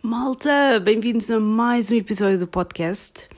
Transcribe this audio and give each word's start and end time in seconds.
Malta, 0.00 0.78
bem-vindos 0.80 1.28
a 1.28 1.40
mais 1.40 1.90
um 1.90 1.96
episódio 1.96 2.38
do 2.38 2.46
podcast. 2.46 3.28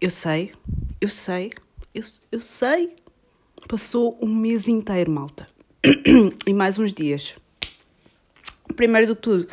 Eu 0.00 0.08
sei, 0.08 0.52
eu 1.00 1.08
sei, 1.08 1.50
eu, 1.92 2.04
eu 2.30 2.38
sei. 2.38 2.94
Passou 3.68 4.16
um 4.22 4.32
mês 4.32 4.68
inteiro, 4.68 5.10
malta. 5.10 5.48
e 6.46 6.54
mais 6.54 6.78
uns 6.78 6.92
dias. 6.92 7.34
Primeiro 8.76 9.08
do 9.08 9.16
que 9.16 9.22
tudo, 9.22 9.48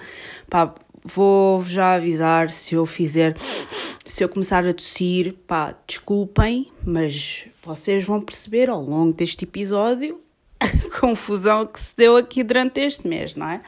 pá, 0.48 0.76
vou 1.04 1.64
já 1.64 1.96
avisar 1.96 2.52
se 2.52 2.76
eu 2.76 2.86
fizer, 2.86 3.36
se 3.40 4.24
eu 4.24 4.30
começar 4.30 4.64
a 4.64 4.74
tossir, 4.74 5.34
pá, 5.48 5.76
desculpem, 5.88 6.72
mas 6.86 7.48
vocês 7.64 8.06
vão 8.06 8.22
perceber 8.22 8.70
ao 8.70 8.82
longo 8.82 9.12
deste 9.12 9.44
episódio 9.44 10.22
a 10.62 11.00
confusão 11.00 11.66
que 11.66 11.80
se 11.80 11.96
deu 11.96 12.16
aqui 12.16 12.44
durante 12.44 12.80
este 12.80 13.08
mês, 13.08 13.34
não 13.34 13.50
é? 13.50 13.62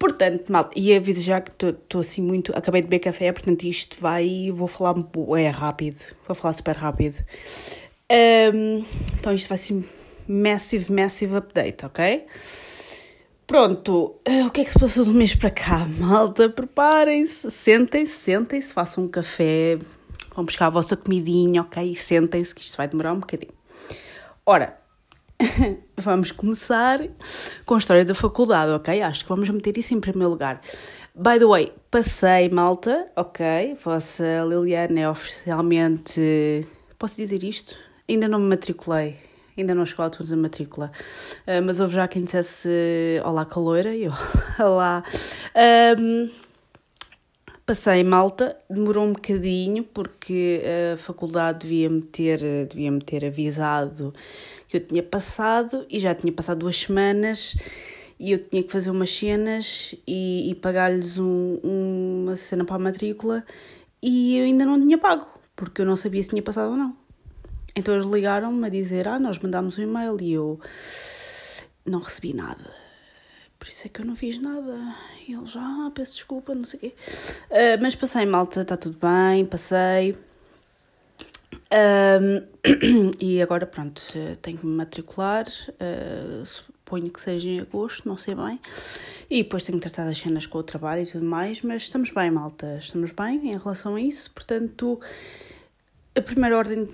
Portanto, 0.00 0.50
mal, 0.50 0.70
e 0.74 0.94
aviso 0.94 1.22
já 1.22 1.42
que 1.42 1.50
estou 1.62 2.00
assim 2.00 2.22
muito. 2.22 2.56
Acabei 2.56 2.80
de 2.80 2.88
beber 2.88 3.00
café, 3.00 3.30
portanto 3.30 3.64
isto 3.64 3.98
vai. 4.00 4.50
Vou 4.50 4.66
falar. 4.66 4.94
É 5.38 5.48
rápido. 5.50 6.00
Vou 6.26 6.34
falar 6.34 6.54
super 6.54 6.74
rápido. 6.74 7.22
Um, 8.10 8.82
então 9.18 9.34
isto 9.34 9.50
vai 9.50 9.58
ser 9.58 9.84
massive, 10.26 10.90
massive 10.90 11.36
update, 11.36 11.84
ok? 11.84 12.24
Pronto, 13.46 14.16
uh, 14.26 14.46
o 14.46 14.50
que 14.50 14.62
é 14.62 14.64
que 14.64 14.72
se 14.72 14.78
passou 14.78 15.04
do 15.04 15.12
mês 15.12 15.34
para 15.34 15.50
cá, 15.50 15.84
malta? 15.98 16.48
Preparem-se, 16.48 17.50
sentem-se, 17.50 18.14
sentem-se, 18.14 18.72
façam 18.72 19.04
um 19.04 19.08
café, 19.08 19.78
vão 20.34 20.46
buscar 20.46 20.68
a 20.68 20.70
vossa 20.70 20.96
comidinha, 20.96 21.60
ok? 21.60 21.90
E 21.90 21.94
sentem-se, 21.94 22.54
que 22.54 22.62
isto 22.62 22.76
vai 22.78 22.88
demorar 22.88 23.12
um 23.12 23.20
bocadinho. 23.20 23.52
Ora, 24.46 24.79
vamos 25.96 26.30
começar 26.30 27.00
com 27.64 27.74
a 27.74 27.78
história 27.78 28.04
da 28.04 28.14
faculdade, 28.14 28.72
ok? 28.72 29.00
Acho 29.02 29.24
que 29.24 29.28
vamos 29.28 29.48
meter 29.48 29.76
isso 29.78 29.94
em 29.94 30.00
primeiro 30.00 30.30
lugar. 30.30 30.60
By 31.14 31.38
the 31.38 31.46
way, 31.46 31.72
passei, 31.90 32.48
malta, 32.48 33.06
ok? 33.16 33.76
Vossa 33.82 34.44
Liliana 34.48 35.00
é 35.00 35.08
oficialmente. 35.08 36.66
Posso 36.98 37.16
dizer 37.16 37.42
isto? 37.42 37.76
Ainda 38.08 38.28
não 38.28 38.38
me 38.38 38.48
matriculei, 38.48 39.16
ainda 39.56 39.74
não 39.74 39.86
chegou 39.86 40.02
a 40.02 40.06
altura 40.06 40.28
da 40.28 40.36
matrícula. 40.36 40.92
Uh, 41.46 41.62
mas 41.64 41.80
houve 41.80 41.94
já 41.94 42.06
quem 42.06 42.24
dissesse 42.24 42.68
Olá, 43.24 43.44
caloira, 43.44 43.94
e 43.94 44.04
eu, 44.04 44.12
Olá. 44.58 45.02
Um, 45.98 46.28
passei 47.64 48.04
malta, 48.04 48.56
demorou 48.68 49.04
um 49.04 49.12
bocadinho 49.12 49.84
porque 49.84 50.62
a 50.94 50.98
faculdade 50.98 51.60
devia-me 51.60 52.02
ter, 52.02 52.40
devia 52.66 52.90
-me 52.90 53.00
ter 53.00 53.24
avisado 53.24 54.12
que 54.70 54.76
eu 54.76 54.86
tinha 54.86 55.02
passado 55.02 55.84
e 55.90 55.98
já 55.98 56.14
tinha 56.14 56.32
passado 56.32 56.60
duas 56.60 56.78
semanas 56.78 57.56
e 58.20 58.30
eu 58.30 58.38
tinha 58.38 58.62
que 58.62 58.70
fazer 58.70 58.88
umas 58.90 59.10
cenas 59.10 59.96
e, 60.06 60.48
e 60.48 60.54
pagar-lhes 60.54 61.18
um, 61.18 61.58
uma 61.64 62.36
cena 62.36 62.64
para 62.64 62.76
a 62.76 62.78
matrícula 62.78 63.44
e 64.00 64.38
eu 64.38 64.44
ainda 64.44 64.64
não 64.64 64.80
tinha 64.80 64.96
pago, 64.96 65.26
porque 65.56 65.82
eu 65.82 65.86
não 65.86 65.96
sabia 65.96 66.22
se 66.22 66.30
tinha 66.30 66.40
passado 66.40 66.70
ou 66.70 66.76
não. 66.76 66.96
Então 67.74 67.92
eles 67.94 68.06
ligaram-me 68.06 68.64
a 68.64 68.68
dizer: 68.68 69.08
Ah, 69.08 69.18
nós 69.18 69.40
mandámos 69.40 69.76
um 69.76 69.82
e-mail 69.82 70.16
e 70.20 70.32
eu 70.34 70.60
não 71.84 71.98
recebi 71.98 72.32
nada. 72.32 72.72
Por 73.58 73.66
isso 73.66 73.88
é 73.88 73.90
que 73.90 74.00
eu 74.00 74.06
não 74.06 74.14
fiz 74.14 74.40
nada. 74.40 74.94
E 75.26 75.34
eles, 75.34 75.54
ah, 75.56 75.90
peço 75.92 76.14
desculpa, 76.14 76.54
não 76.54 76.64
sei 76.64 76.78
o 76.78 76.80
quê. 76.80 76.94
Uh, 77.50 77.82
mas 77.82 77.96
passei, 77.96 78.24
malta, 78.24 78.62
está 78.62 78.76
tudo 78.76 78.98
bem, 78.98 79.44
passei. 79.44 80.16
Um, 81.72 83.10
e 83.20 83.40
agora, 83.40 83.64
pronto, 83.64 84.02
tenho 84.42 84.58
que 84.58 84.66
me 84.66 84.76
matricular, 84.76 85.46
uh, 85.46 86.44
suponho 86.44 87.10
que 87.10 87.20
seja 87.20 87.48
em 87.48 87.60
agosto, 87.60 88.08
não 88.08 88.16
sei 88.16 88.34
bem. 88.34 88.58
E 89.28 89.44
depois 89.44 89.64
tenho 89.64 89.78
que 89.78 89.88
tratar 89.88 90.08
das 90.08 90.18
cenas 90.18 90.46
com 90.46 90.58
o 90.58 90.62
trabalho 90.62 91.02
e 91.02 91.06
tudo 91.06 91.24
mais, 91.24 91.62
mas 91.62 91.82
estamos 91.82 92.10
bem, 92.10 92.30
malta, 92.30 92.76
estamos 92.78 93.12
bem 93.12 93.52
em 93.52 93.56
relação 93.56 93.94
a 93.94 94.00
isso. 94.00 94.32
Portanto, 94.32 95.00
a 96.16 96.20
primeira 96.20 96.58
ordem 96.58 96.88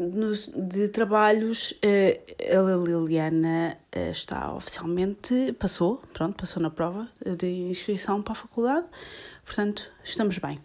de 0.55 0.89
trabalhos, 0.89 1.73
uh, 1.73 2.75
a 2.75 2.77
Liliana 2.77 3.79
está 4.11 4.53
oficialmente, 4.53 5.55
passou, 5.59 6.03
pronto, 6.13 6.37
passou 6.37 6.63
na 6.63 6.69
prova 6.69 7.09
de 7.39 7.47
inscrição 7.47 8.21
para 8.21 8.33
a 8.33 8.37
faculdade, 8.37 8.87
portanto, 9.43 9.91
estamos 10.05 10.37
bem. 10.37 10.59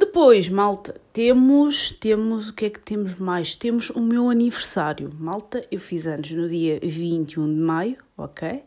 Depois, 0.00 0.48
malta, 0.48 0.98
temos, 1.12 1.90
temos, 1.92 2.48
o 2.48 2.54
que 2.54 2.64
é 2.64 2.70
que 2.70 2.80
temos 2.80 3.16
mais? 3.16 3.54
Temos 3.54 3.90
o 3.90 4.00
meu 4.00 4.30
aniversário. 4.30 5.10
Malta, 5.12 5.62
eu 5.70 5.78
fiz 5.78 6.06
anos 6.06 6.30
no 6.30 6.48
dia 6.48 6.80
21 6.82 7.54
de 7.54 7.60
maio, 7.60 7.96
ok? 8.16 8.64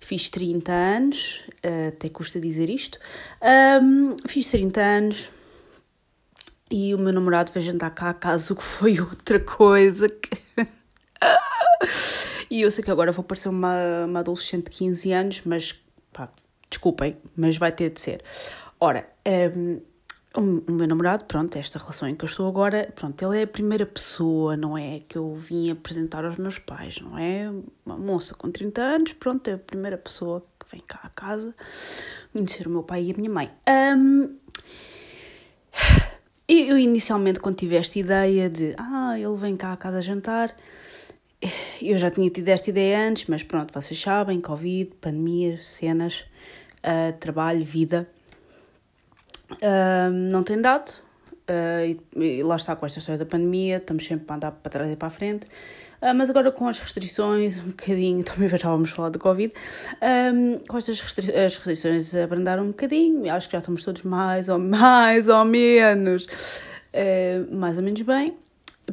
Fiz 0.00 0.28
30 0.28 0.72
anos, 0.72 1.42
eh, 1.62 1.92
até 1.94 2.08
custa 2.08 2.40
dizer 2.40 2.68
isto. 2.68 2.98
Um, 3.80 4.16
fiz 4.26 4.50
30 4.50 4.80
anos 4.80 5.30
e 6.68 6.92
o 6.92 6.98
meu 6.98 7.12
namorado 7.12 7.52
veio 7.52 7.66
jantar 7.66 7.90
cá 7.90 8.10
a 8.10 8.14
casa, 8.14 8.52
o 8.52 8.56
que 8.56 8.64
foi 8.66 8.98
outra 8.98 9.38
coisa 9.38 10.08
que... 10.08 10.42
e 12.50 12.62
eu 12.62 12.70
sei 12.72 12.82
que 12.82 12.90
agora 12.90 13.12
vou 13.12 13.24
parecer 13.24 13.48
uma, 13.48 14.06
uma 14.06 14.18
adolescente 14.18 14.64
de 14.64 14.70
15 14.72 15.12
anos, 15.12 15.42
mas 15.44 15.80
pá, 16.12 16.28
desculpem, 16.68 17.16
mas 17.36 17.56
vai 17.56 17.70
ter 17.70 17.90
de 17.90 18.00
ser. 18.00 18.22
Ora, 18.80 19.08
um, 19.56 19.93
o 20.36 20.72
meu 20.72 20.86
namorado, 20.88 21.24
pronto, 21.26 21.56
esta 21.56 21.78
relação 21.78 22.08
em 22.08 22.14
que 22.14 22.24
eu 22.24 22.28
estou 22.28 22.48
agora, 22.48 22.92
pronto, 22.94 23.24
ele 23.24 23.40
é 23.40 23.42
a 23.44 23.46
primeira 23.46 23.86
pessoa, 23.86 24.56
não 24.56 24.76
é? 24.76 25.00
Que 25.08 25.16
eu 25.16 25.32
vim 25.34 25.70
apresentar 25.70 26.24
aos 26.24 26.36
meus 26.36 26.58
pais, 26.58 27.00
não 27.00 27.16
é? 27.16 27.48
Uma 27.86 27.96
moça 27.96 28.34
com 28.34 28.50
30 28.50 28.82
anos, 28.82 29.12
pronto, 29.12 29.48
é 29.48 29.54
a 29.54 29.58
primeira 29.58 29.96
pessoa 29.96 30.42
que 30.58 30.66
vem 30.72 30.82
cá 30.84 31.00
a 31.04 31.08
casa 31.08 31.54
conhecer 32.32 32.66
o 32.66 32.70
meu 32.70 32.82
pai 32.82 33.04
e 33.04 33.12
a 33.12 33.14
minha 33.14 33.30
mãe. 33.30 33.48
Um, 33.96 34.36
eu 36.48 36.78
inicialmente, 36.78 37.38
quando 37.38 37.56
tive 37.56 37.76
esta 37.76 37.96
ideia 37.96 38.50
de, 38.50 38.74
ah, 38.76 39.16
ele 39.16 39.36
vem 39.36 39.56
cá 39.56 39.72
a 39.72 39.76
casa 39.76 40.02
jantar, 40.02 40.54
eu 41.80 41.96
já 41.96 42.10
tinha 42.10 42.28
tido 42.28 42.48
esta 42.48 42.70
ideia 42.70 43.08
antes, 43.08 43.26
mas 43.28 43.44
pronto, 43.44 43.72
vocês 43.72 44.00
sabem, 44.00 44.40
Covid, 44.40 44.96
pandemia, 45.00 45.60
cenas, 45.62 46.24
uh, 46.82 47.12
trabalho, 47.20 47.64
vida 47.64 48.08
Não 50.30 50.42
tem 50.42 50.60
dado, 50.60 50.90
uh, 51.48 51.84
e, 52.16 52.38
e, 52.38 52.42
lá 52.42 52.56
está 52.56 52.74
com 52.76 52.86
esta 52.86 52.98
história 52.98 53.18
da 53.18 53.26
pandemia, 53.26 53.76
estamos 53.76 54.06
sempre 54.06 54.26
a 54.28 54.34
andar 54.34 54.52
para 54.52 54.70
trás 54.70 54.90
e 54.90 54.96
para 54.96 55.08
a 55.08 55.10
frente. 55.10 55.46
Uh, 56.00 56.14
mas 56.14 56.28
agora 56.30 56.50
com 56.50 56.68
as 56.68 56.78
restrições, 56.78 57.58
um 57.62 57.68
bocadinho, 57.68 58.22
também 58.24 58.48
já 58.48 58.68
vamos 58.68 58.90
falar 58.90 59.10
do 59.10 59.18
Covid, 59.18 59.52
com 60.68 60.76
estas 60.76 61.00
restri 61.00 61.30
as 61.32 61.56
restrições 61.56 62.14
abrandaram 62.14 62.64
um 62.64 62.68
bocadinho, 62.68 63.32
acho 63.32 63.48
que 63.48 63.52
já 63.52 63.58
estamos 63.58 63.82
todos 63.84 64.02
mais 64.02 64.48
ou 64.48 64.58
mais 64.58 65.28
ou 65.28 65.44
menos, 65.44 66.24
uh, 66.24 67.54
mais 67.54 67.76
ou 67.78 67.84
menos 67.84 68.00
bem. 68.02 68.36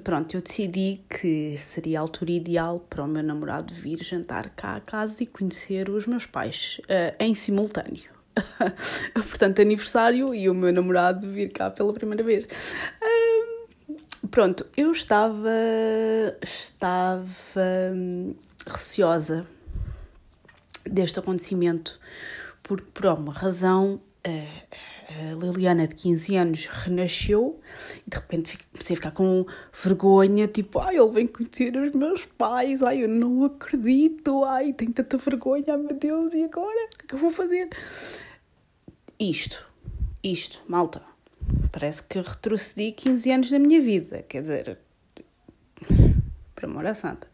Pronto, 0.06 0.34
eu 0.34 0.42
decidi 0.42 1.02
que 1.10 1.58
seria 1.58 2.00
a 2.00 2.02
altura 2.02 2.32
ideal 2.32 2.80
para 2.80 3.04
o 3.04 3.08
meu 3.08 3.22
namorado 3.22 3.74
vir 3.74 4.02
jantar 4.02 4.50
cá 4.52 4.78
a 4.78 4.80
casa 4.80 5.22
e 5.22 5.26
conhecer 5.26 5.90
os 5.90 6.08
meus 6.08 6.26
pais 6.26 6.80
em 7.20 7.36
simultâneo. 7.36 8.21
portanto, 9.14 9.62
aniversário 9.62 10.34
e 10.34 10.50
o 10.50 10.54
meu 10.54 10.72
namorado 10.72 11.30
vir 11.30 11.52
cá 11.52 11.70
pela 11.70 11.94
primeira 11.94 12.24
vez. 12.24 12.48
pronto, 14.30 14.66
eu 14.76 14.92
estava, 14.92 15.50
estava 16.42 17.62
hum, 17.94 18.34
receosa 18.68 19.46
deste 20.86 21.20
acontecimento, 21.20 22.00
porque 22.64 22.88
por 22.94 23.08
alguma 23.08 23.34
razão 23.34 24.02
a 25.20 25.36
Liliana 25.36 25.88
de 25.88 25.96
15 25.96 26.36
anos 26.36 26.66
renasceu 26.68 27.60
e 28.06 28.10
de 28.10 28.16
repente 28.18 28.58
comecei 28.72 28.94
a 28.94 28.98
ficar 28.98 29.12
com 29.12 29.46
vergonha, 29.84 30.48
tipo, 30.48 30.80
ai, 30.80 30.98
ele 30.98 31.12
vem 31.12 31.28
conhecer 31.28 31.76
os 31.76 31.92
meus 31.92 32.26
pais, 32.26 32.82
ai, 32.82 33.04
eu 33.04 33.10
não 33.10 33.44
acredito, 33.46 34.44
ai, 34.44 34.74
tenho 34.74 34.94
tanta 34.94 35.18
vergonha, 35.18 35.66
ai 35.70 35.78
meu 35.78 35.96
Deus, 35.96 36.34
e 36.34 36.44
agora? 36.44 36.86
O 36.86 36.98
que 36.98 37.06
é 37.06 37.08
que 37.08 37.16
eu 37.16 37.20
vou 37.20 37.32
fazer? 37.32 37.70
Isto, 39.20 39.68
isto, 40.24 40.62
malta, 40.68 41.02
parece 41.72 42.04
que 42.04 42.20
retrocedi 42.20 42.92
15 42.92 43.32
anos 43.32 43.52
da 43.52 43.60
minha 43.60 43.82
vida, 43.82 44.24
quer 44.28 44.42
dizer, 44.42 44.78
por 46.56 46.66
amor 46.66 46.86
à 46.86 46.96
santa. 46.96 47.28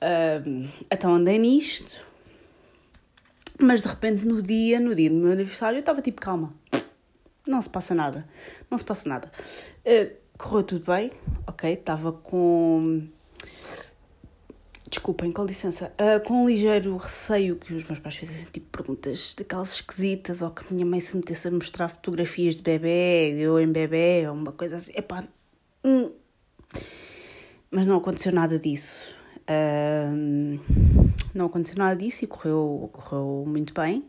Uh, 0.00 0.68
então 0.90 1.12
andei 1.14 1.38
nisto, 1.38 2.06
mas 3.58 3.82
de 3.82 3.88
repente 3.88 4.24
no 4.24 4.42
dia, 4.42 4.78
no 4.80 4.94
dia 4.94 5.10
do 5.10 5.16
meu 5.16 5.32
aniversário, 5.32 5.76
eu 5.76 5.80
estava 5.80 6.00
tipo, 6.00 6.20
calma, 6.20 6.54
não 7.46 7.60
se 7.60 7.68
passa 7.68 7.94
nada, 7.94 8.28
não 8.70 8.78
se 8.78 8.84
passa 8.84 9.08
nada. 9.08 9.30
Uh, 9.84 10.14
correu 10.36 10.62
tudo 10.62 10.84
bem, 10.86 11.10
ok, 11.46 11.72
estava 11.72 12.12
com 12.12 13.08
Desculpem, 14.90 15.30
com 15.30 15.44
licença. 15.44 15.92
Uh, 16.00 16.24
com 16.26 16.44
um 16.44 16.48
ligeiro 16.48 16.96
receio 16.96 17.56
que 17.56 17.74
os 17.74 17.84
meus 17.84 17.98
pais 17.98 18.16
fizessem 18.16 18.46
tipo 18.50 18.66
perguntas 18.70 19.34
daquelas 19.36 19.74
esquisitas 19.74 20.40
ou 20.40 20.50
que 20.50 20.62
a 20.66 20.74
minha 20.74 20.86
mãe 20.86 20.98
se 20.98 21.14
metesse 21.14 21.48
a 21.48 21.50
mostrar 21.50 21.88
fotografias 21.88 22.56
de 22.56 22.62
bebê, 22.62 23.34
eu 23.38 23.60
em 23.60 23.70
bebê 23.70 24.26
ou 24.26 24.34
uma 24.34 24.52
coisa 24.52 24.76
assim. 24.76 24.92
Epá, 24.96 25.24
hum. 25.84 26.10
Mas 27.70 27.86
não 27.86 27.98
aconteceu 27.98 28.32
nada 28.32 28.58
disso. 28.58 29.14
Uh, 29.42 31.07
não 31.34 31.46
aconteceu 31.46 31.78
nada 31.78 31.96
disso 31.96 32.24
e 32.24 32.26
correu, 32.26 32.90
correu 32.92 33.44
muito 33.46 33.74
bem. 33.74 34.04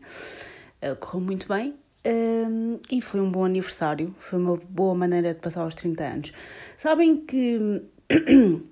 Uh, 0.82 0.96
correu 0.96 1.20
muito 1.20 1.48
bem. 1.48 1.74
Um, 2.04 2.78
e 2.90 3.02
foi 3.02 3.20
um 3.20 3.30
bom 3.30 3.44
aniversário, 3.44 4.14
foi 4.18 4.38
uma 4.38 4.56
boa 4.56 4.94
maneira 4.94 5.34
de 5.34 5.40
passar 5.40 5.66
os 5.66 5.74
30 5.74 6.04
anos. 6.04 6.32
Sabem 6.76 7.18
que 7.18 7.82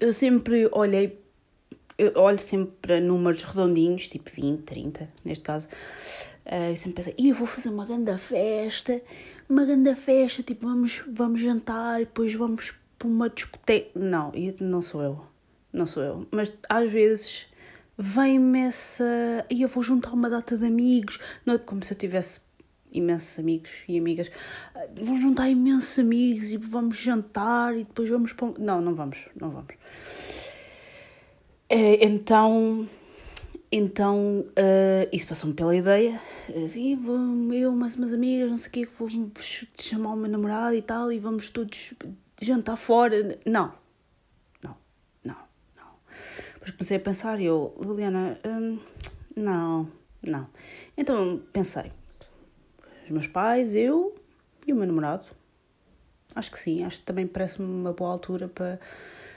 eu 0.00 0.12
sempre 0.12 0.68
olhei, 0.72 1.20
eu 1.96 2.12
olho 2.16 2.38
sempre 2.38 2.74
para 2.82 3.00
números 3.00 3.44
redondinhos, 3.44 4.08
tipo 4.08 4.30
20, 4.34 4.62
30, 4.62 5.08
neste 5.24 5.44
caso. 5.44 5.68
Uh, 6.44 6.70
eu 6.70 6.76
sempre 6.76 7.04
pensei, 7.04 7.14
eu 7.16 7.34
vou 7.36 7.46
fazer 7.46 7.68
uma 7.68 7.86
grande 7.86 8.18
festa, 8.18 9.00
uma 9.48 9.64
grande 9.64 9.94
festa, 9.94 10.42
tipo, 10.42 10.66
vamos, 10.66 11.04
vamos 11.12 11.40
jantar 11.40 12.00
e 12.00 12.04
depois 12.04 12.34
vamos 12.34 12.74
para 12.98 13.06
uma 13.06 13.30
discoteca. 13.30 13.90
Não, 13.94 14.32
não 14.60 14.82
sou 14.82 15.02
eu, 15.02 15.24
não 15.72 15.86
sou 15.86 16.02
eu. 16.02 16.26
Mas 16.30 16.52
às 16.68 16.90
vezes 16.90 17.46
vem-me 17.96 18.60
essa. 18.60 19.46
E 19.50 19.62
eu 19.62 19.68
vou 19.68 19.82
juntar 19.82 20.12
uma 20.12 20.28
data 20.28 20.56
de 20.56 20.66
amigos, 20.66 21.18
não, 21.46 21.58
como 21.58 21.82
se 21.82 21.92
eu 21.92 21.98
tivesse 21.98 22.40
imensos 22.92 23.38
amigos 23.38 23.70
e 23.88 23.98
amigas. 23.98 24.30
Vou 25.00 25.16
juntar 25.18 25.48
imensos 25.48 25.98
amigos 25.98 26.52
e 26.52 26.56
vamos 26.56 26.96
jantar 26.96 27.74
e 27.74 27.84
depois 27.84 28.08
vamos 28.08 28.32
para. 28.32 28.52
Não, 28.58 28.80
não 28.80 28.94
vamos, 28.94 29.28
não 29.40 29.50
vamos. 29.50 29.74
É, 31.68 32.04
então. 32.04 32.88
Então, 33.74 34.44
uh, 34.50 35.08
isso 35.10 35.26
passou-me 35.26 35.54
pela 35.54 35.74
ideia. 35.74 36.20
Assim, 36.62 36.94
vou, 36.94 37.16
eu, 37.54 37.72
mais 37.72 37.96
umas 37.96 38.12
amigas, 38.12 38.50
não 38.50 38.58
sei 38.58 38.68
o 38.68 38.72
quê, 38.72 38.88
vou 38.98 39.08
chamar 39.80 40.12
o 40.12 40.16
meu 40.16 40.30
namorado 40.30 40.74
e 40.74 40.82
tal, 40.82 41.10
e 41.10 41.18
vamos 41.18 41.48
todos 41.48 41.94
jantar 42.38 42.76
fora. 42.76 43.38
Não, 43.46 43.72
depois 46.54 46.70
comecei 46.70 46.96
a 46.96 47.00
pensar 47.00 47.40
e 47.40 47.46
eu, 47.46 47.74
Liliana, 47.84 48.38
hum, 48.44 48.78
não, 49.36 49.88
não. 50.22 50.46
Então 50.96 51.40
pensei, 51.52 51.90
os 53.04 53.10
meus 53.10 53.26
pais, 53.26 53.74
eu 53.74 54.14
e 54.66 54.72
o 54.72 54.76
meu 54.76 54.86
namorado. 54.86 55.26
Acho 56.34 56.50
que 56.50 56.58
sim, 56.58 56.84
acho 56.84 57.00
que 57.00 57.06
também 57.06 57.26
parece-me 57.26 57.66
uma 57.66 57.92
boa 57.92 58.10
altura 58.10 58.48
para 58.48 58.78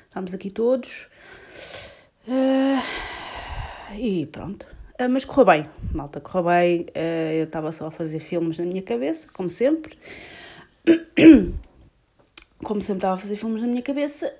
estarmos 0.08 0.34
aqui 0.34 0.50
todos. 0.50 1.08
Uh, 2.28 3.96
e 3.98 4.26
pronto. 4.28 4.66
Uh, 5.00 5.10
mas 5.10 5.26
correu 5.26 5.46
bem, 5.46 5.70
malta, 5.94 6.22
correu 6.22 6.46
bem. 6.46 6.82
Uh, 6.82 7.34
eu 7.40 7.44
estava 7.46 7.72
só 7.72 7.88
a 7.88 7.92
fazer 7.92 8.20
filmes 8.20 8.58
na 8.58 8.66
minha 8.66 8.82
cabeça, 8.82 9.28
como 9.34 9.50
sempre. 9.50 9.98
Como 12.64 12.82
sempre 12.82 13.00
estava 13.00 13.14
a 13.14 13.18
fazer 13.18 13.36
filmes 13.36 13.62
na 13.62 13.68
minha 13.68 13.82
cabeça, 13.82 14.34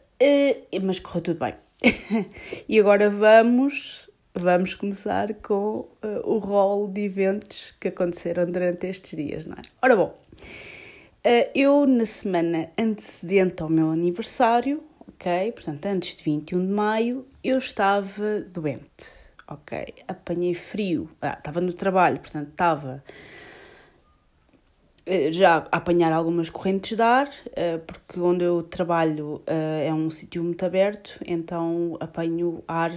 mas 0.82 1.00
correu 1.00 1.22
tudo 1.22 1.40
bem. 1.40 1.54
e 2.68 2.80
agora 2.80 3.10
vamos, 3.10 4.10
vamos 4.34 4.74
começar 4.74 5.34
com 5.36 5.88
uh, 6.04 6.22
o 6.24 6.38
rol 6.38 6.88
de 6.88 7.02
eventos 7.02 7.76
que 7.80 7.90
aconteceram 7.90 8.50
durante 8.50 8.88
estes 8.88 9.16
dias, 9.16 9.46
não 9.46 9.56
é? 9.56 9.62
Ora 9.82 9.96
bom, 9.96 10.16
uh, 10.16 11.50
eu 11.54 11.86
na 11.86 12.06
semana 12.06 12.70
antecedente 12.78 13.62
ao 13.62 13.70
meu 13.70 13.92
aniversário, 13.92 14.84
ok? 15.08 15.52
Portanto, 15.52 15.86
antes 15.86 16.16
de 16.16 16.24
21 16.24 16.66
de 16.66 16.72
maio, 16.72 17.28
eu 17.44 17.58
estava 17.58 18.42
doente, 18.42 19.12
ok? 19.48 19.94
Apanhei 20.08 20.56
frio, 20.56 21.10
ah, 21.22 21.36
estava 21.38 21.62
no 21.62 21.74
trabalho, 21.74 22.20
portanto, 22.20 22.50
estava 22.50 23.04
já 25.32 25.68
apanhar 25.72 26.12
algumas 26.12 26.50
correntes 26.50 26.96
de 26.96 27.04
ar, 27.04 27.30
eh, 27.54 27.78
porque 27.78 28.20
onde 28.20 28.44
eu 28.44 28.64
trabalho 28.64 29.42
eh, 29.46 29.88
é 29.88 29.94
um 29.94 30.10
sítio 30.10 30.44
muito 30.44 30.66
aberto, 30.66 31.20
então 31.26 31.96
apanho 32.00 32.64
ar 32.68 32.92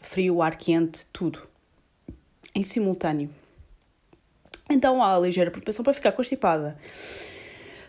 frio, 0.00 0.40
ar 0.40 0.56
quente, 0.56 1.06
tudo 1.12 1.46
em 2.54 2.62
simultâneo. 2.62 3.30
Então 4.70 5.02
há 5.02 5.14
a 5.14 5.18
ligeira 5.18 5.50
propensão 5.50 5.82
para 5.82 5.92
ficar 5.92 6.12
constipada. 6.12 6.78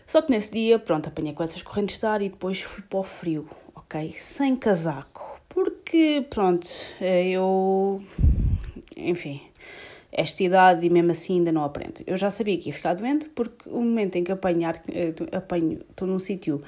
Só 0.06 0.20
que 0.20 0.30
nesse 0.30 0.50
dia, 0.50 0.78
pronto, 0.78 1.08
apanhei 1.08 1.32
com 1.32 1.42
essas 1.42 1.62
correntes 1.62 1.98
de 1.98 2.06
ar 2.06 2.20
e 2.20 2.28
depois 2.28 2.60
fui 2.60 2.82
para 2.82 2.98
o 2.98 3.02
frio, 3.02 3.48
ok? 3.74 4.14
Sem 4.18 4.56
casaco. 4.56 5.40
Porque, 5.48 6.26
pronto, 6.28 6.68
eu. 7.00 8.00
Enfim, 8.96 9.40
esta 10.12 10.42
idade 10.42 10.84
e 10.84 10.90
mesmo 10.90 11.12
assim 11.12 11.38
ainda 11.38 11.52
não 11.52 11.64
aprendo. 11.64 12.02
Eu 12.06 12.16
já 12.16 12.30
sabia 12.30 12.56
que 12.58 12.68
ia 12.68 12.72
ficar 12.72 12.94
doente 12.94 13.28
porque 13.28 13.68
o 13.68 13.80
momento 13.80 14.16
em 14.16 14.24
que 14.24 14.32
apanhar, 14.32 14.82
eh, 14.88 15.14
apanho, 15.32 15.80
estou 15.90 16.06
num 16.06 16.18
sítio 16.18 16.60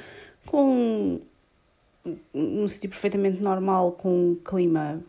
com 0.46 1.20
num 2.34 2.66
sítio 2.66 2.90
perfeitamente 2.90 3.40
normal, 3.40 3.92
com 3.92 4.30
um 4.30 4.34
clima, 4.34 5.00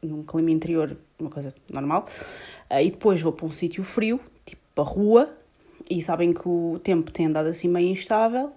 num 0.00 0.22
clima 0.22 0.50
interior, 0.50 0.96
uma 1.18 1.30
coisa 1.30 1.52
normal, 1.68 2.06
eh, 2.68 2.84
e 2.84 2.90
depois 2.90 3.20
vou 3.20 3.32
para 3.32 3.46
um 3.46 3.50
sítio 3.50 3.82
frio, 3.82 4.20
tipo 4.44 4.62
para 4.74 4.84
a 4.84 4.86
rua, 4.86 5.36
e 5.88 6.00
sabem 6.02 6.32
que 6.32 6.48
o 6.48 6.78
tempo 6.82 7.10
tem 7.10 7.26
andado 7.26 7.48
assim 7.48 7.68
meio 7.68 7.88
instável. 7.88 8.52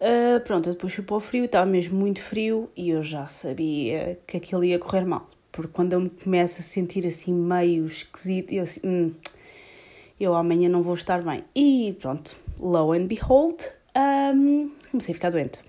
Uh, 0.00 0.40
pronto, 0.44 0.70
depois 0.70 0.94
fui 0.94 1.02
para 1.02 1.16
o 1.16 1.20
frio, 1.20 1.44
estava 1.44 1.66
mesmo 1.66 1.98
muito 1.98 2.22
frio 2.22 2.70
e 2.76 2.90
eu 2.90 3.02
já 3.02 3.26
sabia 3.26 4.16
que 4.28 4.36
aquilo 4.36 4.62
ia 4.62 4.78
correr 4.78 5.04
mal 5.04 5.26
porque 5.52 5.72
quando 5.72 5.92
eu 5.94 6.00
me 6.00 6.10
começo 6.10 6.60
a 6.60 6.62
sentir 6.62 7.06
assim 7.06 7.32
meio 7.32 7.86
esquisito, 7.86 8.52
eu 8.52 8.64
assim, 8.64 8.80
hum, 8.84 9.14
eu 10.20 10.34
amanhã 10.34 10.68
não 10.68 10.82
vou 10.82 10.94
estar 10.94 11.22
bem. 11.22 11.44
E 11.54 11.96
pronto, 12.00 12.36
low 12.58 12.92
and 12.92 13.06
behold, 13.06 13.62
um, 13.96 14.70
comecei 14.90 15.12
a 15.12 15.14
ficar 15.14 15.30
doente. 15.30 15.60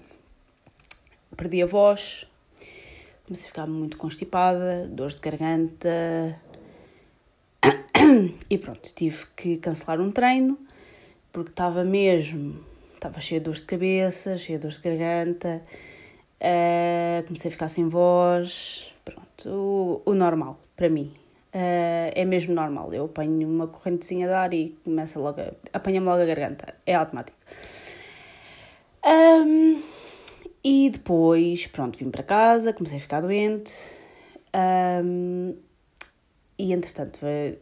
Perdi 1.36 1.62
a 1.62 1.66
voz, 1.66 2.28
comecei 3.26 3.46
a 3.46 3.50
ficar 3.50 3.68
muito 3.68 3.98
constipada, 3.98 4.88
dores 4.88 5.16
de 5.16 5.22
garganta. 5.22 6.40
E 8.50 8.58
pronto, 8.58 8.92
tive 8.96 9.26
que 9.36 9.58
cancelar 9.58 10.02
um 10.02 10.12
treino 10.12 10.58
porque 11.32 11.52
estava 11.52 11.84
mesmo, 11.84 12.60
estava 12.96 13.20
cheia 13.20 13.40
de 13.40 13.46
dores 13.46 13.62
de 13.62 13.68
cabeça, 13.68 14.38
cheia 14.38 14.58
de 14.58 14.64
dores 14.64 14.80
de 14.80 14.84
garganta. 14.84 15.62
Uh, 16.42 17.26
comecei 17.28 17.50
a 17.50 17.52
ficar 17.52 17.68
sem 17.68 17.90
voz, 17.90 18.94
pronto, 19.04 19.50
o, 19.50 20.02
o 20.06 20.14
normal 20.14 20.60
para 20.76 20.88
mim. 20.88 21.12
Uh, 21.54 22.14
é 22.16 22.24
mesmo 22.26 22.54
normal. 22.54 22.94
Eu 22.94 23.06
apanho 23.06 23.48
uma 23.48 23.68
correntezinha 23.68 24.28
de 24.28 24.34
ar 24.34 24.54
e 24.54 24.78
começa 24.84 25.20
logo 25.20 25.42
a, 25.42 25.52
apanha-me 25.74 26.06
logo 26.06 26.22
a 26.22 26.26
garganta. 26.26 26.76
É 26.86 26.96
automático. 26.96 27.38
Um, 29.06 29.82
e 30.64 30.90
depois, 30.90 31.68
pronto, 31.68 31.98
vim 31.98 32.10
para 32.10 32.24
casa, 32.24 32.74
comecei 32.74 32.98
a 32.98 33.02
ficar 33.02 33.22
doente. 33.22 33.74
Um, 35.04 35.56
e 36.58 36.74
entretanto, 36.74 37.20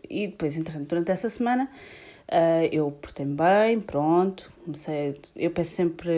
e 0.10 0.28
depois, 0.28 0.58
entretanto, 0.58 0.88
durante 0.88 1.12
essa 1.12 1.30
semana 1.30 1.70
Uh, 2.30 2.68
eu 2.74 2.92
portei-me 2.92 3.36
bem, 3.36 3.80
pronto, 3.80 4.52
comecei, 4.66 5.18
eu 5.34 5.50
peço 5.50 5.72
sempre, 5.72 6.10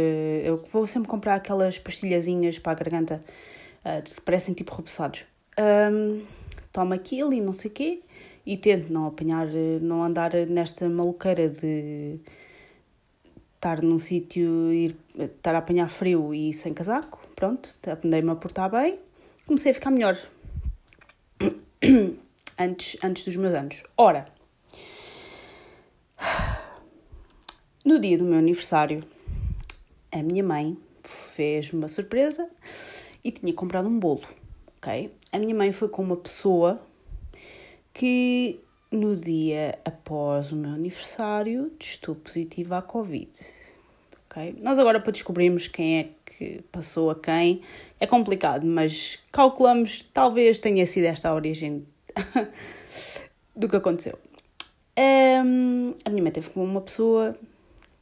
eu 0.43 0.57
vou 0.57 0.87
sempre 0.87 1.07
comprar 1.07 1.35
aquelas 1.35 1.77
pastilhazinhas 1.77 2.57
para 2.57 2.71
a 2.71 2.75
garganta 2.75 3.23
uh, 3.85 4.01
que 4.01 4.19
parecem 4.21 4.55
tipo 4.55 4.73
repousados. 4.73 5.27
Um, 5.59 6.25
tomo 6.73 6.95
aquilo 6.95 7.31
e 7.31 7.39
não 7.39 7.53
sei 7.53 7.69
o 7.69 7.73
quê 7.73 8.01
e 8.43 8.57
tento 8.57 8.91
não 8.91 9.05
apanhar, 9.05 9.45
não 9.81 10.03
andar 10.03 10.33
nesta 10.47 10.89
maluqueira 10.89 11.47
de 11.47 12.19
estar 13.55 13.83
num 13.83 13.99
sítio, 13.99 14.73
ir 14.73 14.95
estar 15.15 15.53
a 15.53 15.59
apanhar 15.59 15.89
frio 15.89 16.33
e 16.33 16.53
sem 16.53 16.73
casaco, 16.73 17.21
pronto, 17.35 17.69
aprendi-me 17.87 18.31
a 18.31 18.35
portar 18.35 18.71
bem, 18.71 18.97
comecei 19.45 19.71
a 19.71 19.75
ficar 19.75 19.91
melhor 19.91 20.17
antes, 22.57 22.97
antes 23.03 23.25
dos 23.25 23.35
meus 23.35 23.53
anos. 23.53 23.83
Ora, 23.95 24.38
no 27.89 27.98
dia 27.98 28.19
do 28.19 28.24
meu 28.24 28.38
aniversário, 28.38 29.03
a 30.12 30.22
minha 30.22 30.43
mãe 30.43 30.77
fez-me 31.03 31.79
uma 31.79 31.88
surpresa 31.88 32.48
e 33.24 33.31
tinha 33.31 33.51
comprado 33.51 33.89
um 33.89 33.98
bolo, 33.98 34.22
ok? 34.77 35.12
A 35.31 35.39
minha 35.39 35.55
mãe 35.55 35.72
foi 35.72 35.89
com 35.89 36.03
uma 36.03 36.15
pessoa 36.15 36.79
que 37.91 38.60
no 38.91 39.15
dia 39.15 39.79
após 39.84 40.51
o 40.51 40.55
meu 40.55 40.69
aniversário 40.69 41.72
testou 41.79 42.13
positiva 42.13 42.77
à 42.77 42.81
Covid. 42.84 43.31
ok? 44.29 44.58
Nós 44.62 44.77
agora 44.77 45.00
para 45.00 45.12
descobrirmos 45.12 45.67
quem 45.67 45.98
é 45.98 46.10
que 46.27 46.62
passou 46.72 47.10
a 47.10 47.15
quem 47.15 47.63
é 48.00 48.05
complicado, 48.05 48.67
mas 48.67 49.17
calculamos 49.31 50.08
talvez 50.13 50.60
tenha 50.60 50.86
sido 50.86 51.05
esta 51.05 51.29
a 51.29 51.34
origem 51.34 51.88
do 53.58 53.67
que 53.67 53.75
aconteceu. 53.75 54.19
Um, 54.96 55.96
a 56.05 56.10
minha 56.12 56.22
mãe 56.22 56.31
teve 56.31 56.51
com 56.51 56.63
uma 56.63 56.81
pessoa 56.81 57.36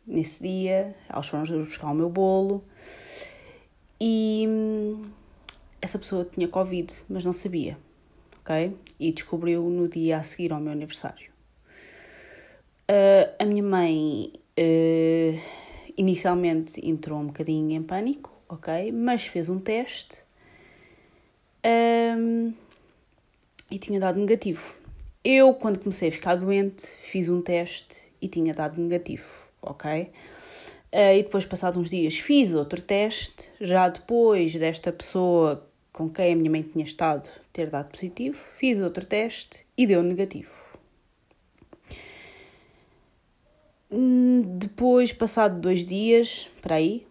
nesse 0.07 0.41
dia, 0.41 0.95
elas 1.09 1.27
foram 1.27 1.43
buscar 1.43 1.91
o 1.91 1.93
meu 1.93 2.09
bolo 2.09 2.63
e 3.99 4.45
hum, 4.47 5.05
essa 5.81 5.99
pessoa 5.99 6.25
tinha 6.25 6.47
Covid, 6.47 6.93
mas 7.09 7.25
não 7.25 7.33
sabia, 7.33 7.77
ok? 8.41 8.75
E 8.99 9.11
descobriu 9.11 9.63
no 9.69 9.87
dia 9.87 10.17
a 10.17 10.23
seguir 10.23 10.53
ao 10.53 10.59
meu 10.59 10.71
aniversário. 10.71 11.29
Uh, 12.89 13.35
a 13.37 13.45
minha 13.45 13.63
mãe 13.63 14.31
uh, 14.57 15.41
inicialmente 15.97 16.79
entrou 16.87 17.19
um 17.19 17.27
bocadinho 17.27 17.71
em 17.71 17.83
pânico, 17.83 18.31
ok? 18.47 18.91
Mas 18.91 19.25
fez 19.25 19.49
um 19.49 19.59
teste 19.59 20.23
um, 21.65 22.53
e 23.69 23.77
tinha 23.77 23.99
dado 23.99 24.19
negativo. 24.19 24.75
Eu, 25.23 25.53
quando 25.55 25.79
comecei 25.79 26.07
a 26.07 26.11
ficar 26.11 26.35
doente, 26.35 26.85
fiz 27.01 27.27
um 27.27 27.41
teste 27.41 28.11
e 28.21 28.29
tinha 28.29 28.53
dado 28.53 28.79
negativo, 28.79 29.27
ok? 29.69 30.11
Uh, 30.93 31.17
e 31.17 31.23
depois, 31.23 31.45
passados 31.45 31.79
uns 31.79 31.89
dias, 31.89 32.17
fiz 32.17 32.53
outro 32.53 32.81
teste, 32.81 33.51
já 33.59 33.89
depois 33.89 34.55
desta 34.55 34.91
pessoa 34.91 35.67
com 35.91 36.07
quem 36.07 36.33
a 36.33 36.35
minha 36.35 36.51
mãe 36.51 36.61
tinha 36.61 36.85
estado 36.85 37.27
ter 37.51 37.69
dado 37.69 37.89
positivo, 37.89 38.39
fiz 38.55 38.79
outro 38.79 39.05
teste 39.05 39.65
e 39.75 39.87
deu 39.87 40.03
negativo. 40.03 40.51
Hum, 43.89 44.43
depois, 44.57 45.11
passado 45.11 45.59
dois 45.59 45.85
dias, 45.85 46.49
para 46.61 46.75
aí, 46.75 47.07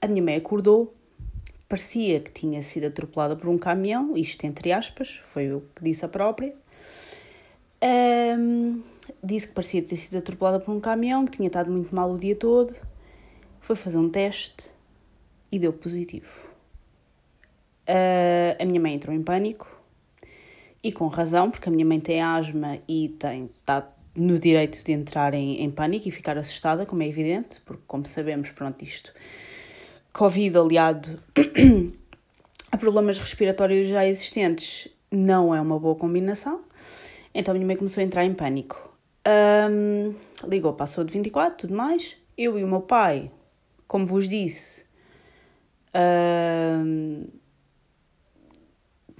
a 0.00 0.06
minha 0.06 0.22
mãe 0.22 0.36
acordou, 0.36 0.94
parecia 1.68 2.20
que 2.20 2.30
tinha 2.30 2.62
sido 2.62 2.86
atropelada 2.86 3.36
por 3.36 3.48
um 3.48 3.58
caminhão, 3.58 4.16
isto 4.16 4.44
entre 4.44 4.72
aspas, 4.72 5.20
foi 5.24 5.52
o 5.52 5.62
que 5.74 5.84
disse 5.84 6.04
a 6.04 6.08
própria. 6.08 6.54
Um, 7.82 8.80
disse 9.24 9.48
que 9.48 9.54
parecia 9.54 9.82
ter 9.82 9.96
sido 9.96 10.18
atropelada 10.18 10.60
por 10.60 10.72
um 10.72 10.80
caminhão, 10.80 11.24
que 11.24 11.32
tinha 11.32 11.46
estado 11.46 11.70
muito 11.70 11.94
mal 11.94 12.10
o 12.12 12.18
dia 12.18 12.36
todo 12.36 12.74
foi 13.64 13.74
fazer 13.76 13.96
um 13.96 14.10
teste 14.10 14.70
e 15.50 15.58
deu 15.58 15.72
positivo. 15.72 16.30
Uh, 17.88 18.60
a 18.60 18.64
minha 18.66 18.80
mãe 18.80 18.94
entrou 18.94 19.14
em 19.14 19.22
pânico 19.22 19.66
e 20.82 20.92
com 20.92 21.06
razão, 21.06 21.50
porque 21.50 21.68
a 21.70 21.72
minha 21.72 21.84
mãe 21.84 21.98
tem 21.98 22.20
asma 22.20 22.78
e 22.86 23.08
tem, 23.18 23.50
está 23.58 23.90
no 24.14 24.38
direito 24.38 24.84
de 24.84 24.92
entrar 24.92 25.32
em, 25.32 25.62
em 25.62 25.70
pânico 25.70 26.06
e 26.06 26.10
ficar 26.10 26.36
assustada, 26.36 26.84
como 26.84 27.02
é 27.02 27.08
evidente, 27.08 27.60
porque, 27.64 27.82
como 27.86 28.06
sabemos, 28.06 28.50
pronto, 28.50 28.84
isto. 28.84 29.14
Covid 30.12 30.58
aliado 30.58 31.18
a 32.70 32.76
problemas 32.76 33.18
respiratórios 33.18 33.88
já 33.88 34.06
existentes 34.06 34.88
não 35.10 35.54
é 35.54 35.60
uma 35.60 35.78
boa 35.78 35.94
combinação. 35.94 36.60
Então 37.34 37.52
a 37.52 37.54
minha 37.54 37.66
mãe 37.66 37.76
começou 37.76 38.02
a 38.02 38.04
entrar 38.04 38.24
em 38.24 38.34
pânico. 38.34 38.93
Um, 39.26 40.14
ligou 40.46 40.72
para 40.72 40.84
a 40.84 40.86
saúde 40.86 41.12
24, 41.12 41.56
tudo 41.56 41.74
mais. 41.74 42.16
Eu 42.36 42.58
e 42.58 42.64
o 42.64 42.68
meu 42.68 42.82
pai 42.82 43.30
como 43.86 44.06
vos 44.06 44.28
disse, 44.28 44.84
uh, 45.94 47.30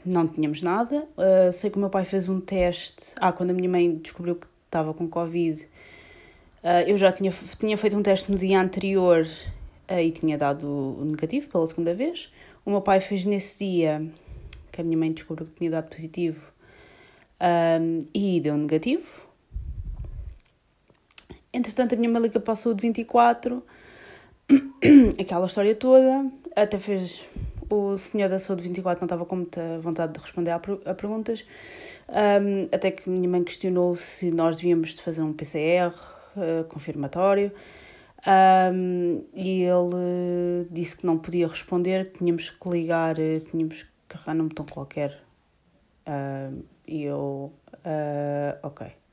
não 0.05 0.27
tínhamos 0.27 0.63
nada. 0.63 1.07
Uh, 1.17 1.53
sei 1.53 1.71
que 1.71 1.77
o 1.77 1.81
meu 1.81 1.91
pai 1.91 2.05
fez 2.05 2.29
um 2.29 2.41
teste. 2.41 3.15
Ah, 3.21 3.33
quando 3.33 3.51
a 3.51 3.55
minha 3.55 3.69
mãe 3.69 3.95
descobriu 3.97 4.37
que 4.37 4.47
estava 4.67 4.93
com 4.93 5.09
Covid, 5.09 5.63
uh, 5.63 6.89
eu 6.89 6.97
já 6.97 7.13
tinha, 7.13 7.33
tinha 7.59 7.77
feito 7.77 7.97
um 7.97 8.03
teste 8.03 8.31
no 8.33 8.39
dia 8.39 8.61
anterior 8.61 9.27
e 9.89 10.11
tinha 10.11 10.37
dado 10.37 10.99
negativo 11.05 11.49
pela 11.49 11.67
segunda 11.67 11.95
vez. 11.95 12.33
O 12.65 12.71
meu 12.71 12.81
pai 12.81 13.01
fez 13.01 13.25
nesse 13.25 13.59
dia 13.59 14.05
que 14.73 14.81
a 14.81 14.85
minha 14.85 14.97
mãe 14.97 15.13
descobriu 15.13 15.47
que 15.47 15.53
tinha 15.53 15.71
dado 15.71 15.89
positivo 15.89 16.53
e 18.15 18.41
deu 18.41 18.57
negativo. 18.57 19.24
Entretanto, 21.55 21.95
a 21.95 21.99
minha 21.99 22.11
mãe 22.11 22.21
liga 22.21 22.41
passou 22.41 22.75
de 22.75 22.83
24 22.83 23.63
aquela 25.21 25.47
história 25.47 25.75
toda, 25.75 26.29
até 26.57 26.79
fez. 26.79 27.25
O 27.71 27.97
senhor 27.97 28.29
da 28.29 28.39
saúde 28.39 28.63
24 28.65 29.01
não 29.01 29.07
estava 29.07 29.25
com 29.25 29.37
muita 29.37 29.79
vontade 29.81 30.13
de 30.13 30.21
responder 30.21 30.51
a, 30.51 30.57
a 30.57 30.95
perguntas, 30.95 31.47
um, 32.11 32.69
até 32.71 32.91
que 32.91 33.09
minha 33.09 33.29
mãe 33.29 33.43
questionou 33.43 33.97
se 33.97 34.31
nós 34.31 34.57
devíamos 34.57 34.95
de 34.95 35.01
fazer 35.01 35.23
um 35.23 35.33
PCR 35.33 35.95
uh, 36.37 36.65
confirmatório. 36.69 37.51
Um, 38.27 39.25
e 39.33 39.63
ele 39.63 40.67
disse 40.71 40.97
que 40.97 41.07
não 41.07 41.19
podia 41.19 41.47
responder, 41.47 42.11
que 42.11 42.19
tínhamos 42.19 42.51
que 42.51 42.69
ligar, 42.69 43.19
eh, 43.19 43.41
tínhamos 43.41 43.83
que 43.83 43.91
carregar 44.09 44.35
num 44.35 44.49
botão 44.49 44.67
qualquer. 44.67 45.23
Uh, 46.07 46.65
e 46.87 47.05
eu, 47.05 47.53
uh, 47.73 48.59
ok. 48.63 49.04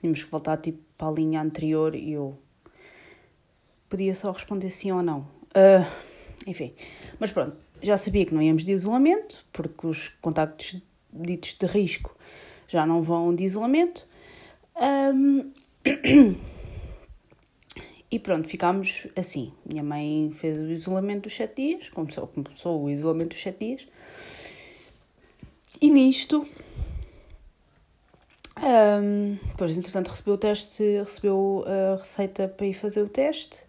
Tínhamos 0.00 0.22
que 0.22 0.30
voltar 0.30 0.56
tipo 0.58 0.78
para 0.96 1.08
a 1.08 1.12
linha 1.12 1.40
anterior 1.40 1.94
e 1.94 2.12
eu, 2.12 2.38
podia 3.88 4.14
só 4.14 4.30
responder 4.30 4.70
sim 4.70 4.92
ou 4.92 5.02
não. 5.02 5.20
Uh, 5.48 5.84
enfim, 6.46 6.72
mas 7.18 7.32
pronto, 7.32 7.56
já 7.82 7.96
sabia 7.96 8.24
que 8.24 8.34
não 8.34 8.42
íamos 8.42 8.64
de 8.64 8.72
isolamento, 8.72 9.44
porque 9.52 9.86
os 9.86 10.08
contactos 10.20 10.80
ditos 11.12 11.54
de 11.54 11.66
risco 11.66 12.16
já 12.66 12.86
não 12.86 13.02
vão 13.02 13.34
de 13.34 13.44
isolamento. 13.44 14.06
Um, 14.76 15.50
e 18.10 18.18
pronto, 18.18 18.48
ficámos 18.48 19.06
assim. 19.16 19.52
Minha 19.64 19.82
mãe 19.82 20.30
fez 20.38 20.58
o 20.58 20.70
isolamento 20.70 21.24
dos 21.24 21.34
sete 21.34 21.56
dias, 21.56 21.88
começou, 21.88 22.26
começou 22.28 22.82
o 22.84 22.90
isolamento 22.90 23.30
dos 23.30 23.40
sete 23.40 23.66
dias. 23.66 23.88
E 25.80 25.90
nisto, 25.90 26.46
um, 28.62 29.38
depois, 29.48 29.76
entretanto, 29.76 30.08
recebeu 30.08 30.34
o 30.34 30.38
teste, 30.38 30.82
recebeu 30.98 31.64
a 31.66 31.96
receita 31.96 32.48
para 32.48 32.66
ir 32.66 32.74
fazer 32.74 33.02
o 33.02 33.08
teste 33.08 33.68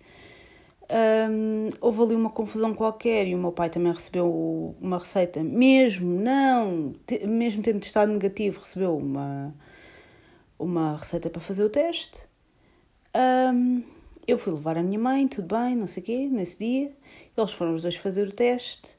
um, 0.92 1.68
houve 1.82 2.02
ali 2.02 2.16
uma 2.16 2.32
confusão 2.32 2.74
qualquer 2.74 3.28
e 3.28 3.36
o 3.36 3.38
meu 3.38 3.52
pai 3.52 3.70
também 3.70 3.94
recebeu 3.94 4.76
uma 4.82 4.98
receita, 4.98 5.44
mesmo 5.44 6.20
não, 6.20 6.96
te, 7.06 7.28
mesmo 7.28 7.62
tendo 7.62 7.84
estado 7.84 8.12
negativo, 8.12 8.60
recebeu 8.60 8.98
uma, 8.98 9.54
uma 10.58 10.98
receita 10.98 11.30
para 11.30 11.42
fazer 11.42 11.64
o 11.64 11.70
teste. 11.70 12.28
Um, 13.16 13.84
eu 14.28 14.38
fui 14.38 14.54
levar 14.54 14.78
a 14.78 14.84
minha 14.84 15.00
mãe, 15.00 15.28
tudo 15.28 15.56
bem, 15.56 15.76
não 15.76 15.86
sei 15.86 16.02
o 16.02 16.06
quê, 16.06 16.28
nesse 16.28 16.58
dia. 16.58 16.92
Eles 17.38 17.54
foram 17.54 17.74
os 17.74 17.82
dois 17.84 17.96
fazer 17.96 18.28
o 18.28 18.32
teste. 18.32 18.96